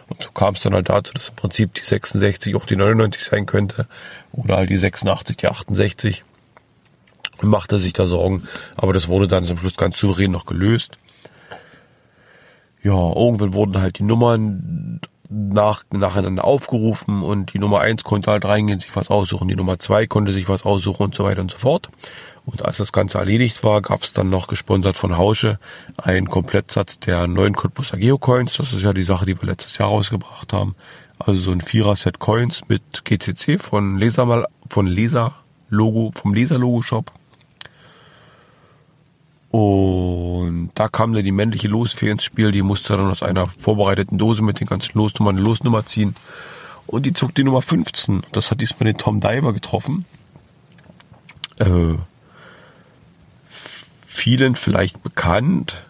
[0.08, 3.24] Und so kam es dann halt dazu, dass im Prinzip die 66 auch die 99
[3.24, 3.86] sein könnte.
[4.32, 6.24] Oder halt die 86, die 68
[7.46, 8.44] machte sich da Sorgen,
[8.76, 10.98] aber das wurde dann zum Schluss ganz souverän noch gelöst.
[12.84, 18.46] Ja, irgendwann wurden halt die Nummern nach, nacheinander aufgerufen und die Nummer eins konnte halt
[18.46, 21.52] reingehen, sich was aussuchen, die Nummer zwei konnte sich was aussuchen und so weiter und
[21.52, 21.90] so fort.
[22.46, 25.60] Und als das Ganze erledigt war, gab es dann noch gesponsert von Hausche
[25.98, 28.58] einen Komplettsatz der neuen Cottbusser Geocoins.
[28.58, 30.76] Das ist ja die Sache, die wir letztes Jahr rausgebracht haben.
[31.20, 35.36] Also so ein Vierer-Set Coins mit GCC von Leser, von Leser
[35.70, 37.12] Logo, vom Leser Logo Shop.
[39.54, 44.18] Und da kam dann die männliche Losfee ins Spiel, die musste dann aus einer vorbereiteten
[44.18, 46.16] Dose mit den ganzen Losnummern eine Losnummer ziehen.
[46.88, 48.24] Und die zog die Nummer 15.
[48.32, 50.06] Das hat diesmal den Tom Diver getroffen.
[51.60, 52.00] Äh,
[54.08, 55.84] vielen vielleicht bekannt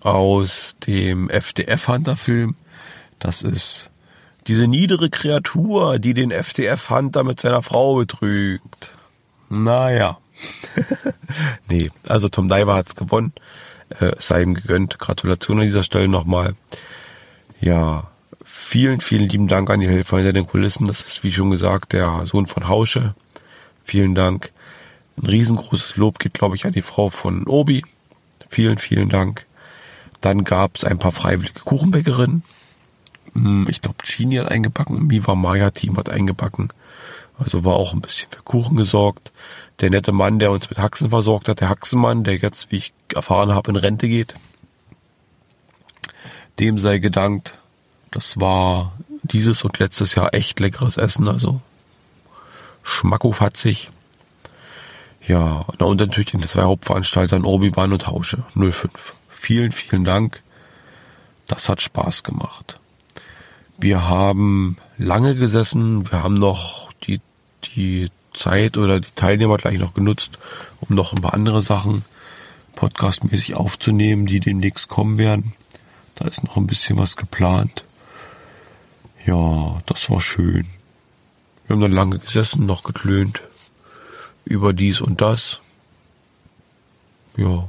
[0.00, 2.56] aus dem FDF-Hunter-Film.
[3.20, 3.92] Das ist
[4.48, 8.90] diese niedere Kreatur, die den FDF-Hunter mit seiner Frau betrügt.
[9.48, 10.18] Naja.
[11.68, 13.32] nee, also Tom Diver hat's gewonnen.
[14.00, 14.98] Äh, sei ihm gegönnt.
[14.98, 16.54] Gratulation an dieser Stelle nochmal.
[17.60, 18.10] Ja,
[18.44, 20.86] vielen, vielen lieben Dank an die Helfer hinter den Kulissen.
[20.86, 23.14] Das ist, wie schon gesagt, der Sohn von Hausche.
[23.84, 24.52] Vielen Dank.
[25.16, 27.84] Ein riesengroßes Lob geht, glaube ich, an die Frau von Obi.
[28.50, 29.46] Vielen, vielen Dank.
[30.20, 32.42] Dann gab es ein paar freiwillige Kuchenbäckerinnen.
[33.34, 36.70] Hm, Ich glaube, Chini hat eingebacken, Miva Maya Team hat eingebacken.
[37.38, 39.32] Also war auch ein bisschen für Kuchen gesorgt.
[39.80, 42.94] Der nette Mann, der uns mit Haxen versorgt hat, der Haxenmann, der jetzt, wie ich
[43.14, 44.34] erfahren habe, in Rente geht,
[46.58, 47.58] dem sei gedankt.
[48.10, 51.60] Das war dieses und letztes Jahr echt leckeres Essen, also
[52.82, 53.90] schmackofatzig.
[55.26, 59.14] Ja, na und natürlich den zwei Hauptveranstaltern Obi-Wan und Hausche 05.
[59.28, 60.42] Vielen, vielen Dank.
[61.48, 62.78] Das hat Spaß gemacht.
[63.76, 66.90] Wir haben lange gesessen, wir haben noch
[67.74, 70.38] die, Zeit oder die Teilnehmer gleich noch genutzt,
[70.80, 72.04] um noch ein paar andere Sachen
[72.74, 75.54] podcastmäßig aufzunehmen, die demnächst kommen werden.
[76.14, 77.84] Da ist noch ein bisschen was geplant.
[79.24, 80.66] Ja, das war schön.
[81.66, 83.40] Wir haben dann lange gesessen, noch geklönt
[84.44, 85.60] über dies und das.
[87.36, 87.68] Ja.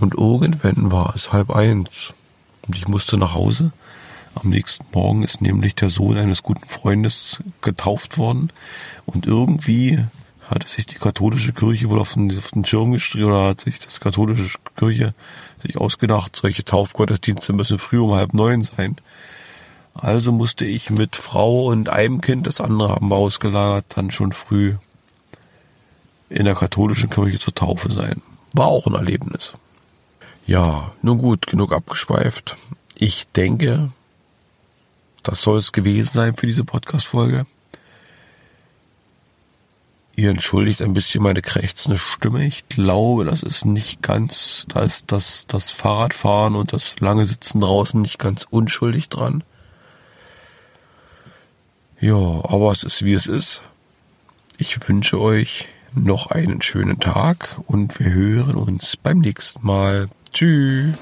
[0.00, 2.12] Und irgendwann war es halb eins.
[2.66, 3.72] Und ich musste nach Hause.
[4.34, 8.48] Am nächsten Morgen ist nämlich der Sohn eines guten Freundes getauft worden.
[9.04, 9.98] Und irgendwie
[10.48, 13.78] hatte sich die katholische Kirche wohl auf den, auf den Schirm gestrichen oder hat sich
[13.78, 15.14] das katholische Kirche
[15.62, 18.96] sich ausgedacht, solche Taufgottesdienste müssen früh um halb neun sein.
[19.94, 24.32] Also musste ich mit Frau und einem Kind, das andere haben wir ausgelagert, dann schon
[24.32, 24.76] früh
[26.30, 28.22] in der katholischen Kirche zur Taufe sein.
[28.54, 29.52] War auch ein Erlebnis.
[30.46, 32.56] Ja, nun gut, genug abgeschweift.
[32.96, 33.92] Ich denke,
[35.22, 37.46] das soll es gewesen sein für diese Podcast-Folge.
[40.14, 42.44] Ihr entschuldigt ein bisschen meine krächzende Stimme.
[42.44, 47.60] Ich glaube, das ist nicht ganz, da ist das, das Fahrradfahren und das lange Sitzen
[47.60, 49.42] draußen nicht ganz unschuldig dran.
[51.98, 53.62] Ja, aber es ist wie es ist.
[54.58, 60.08] Ich wünsche euch noch einen schönen Tag und wir hören uns beim nächsten Mal.
[60.32, 60.98] Tschüss.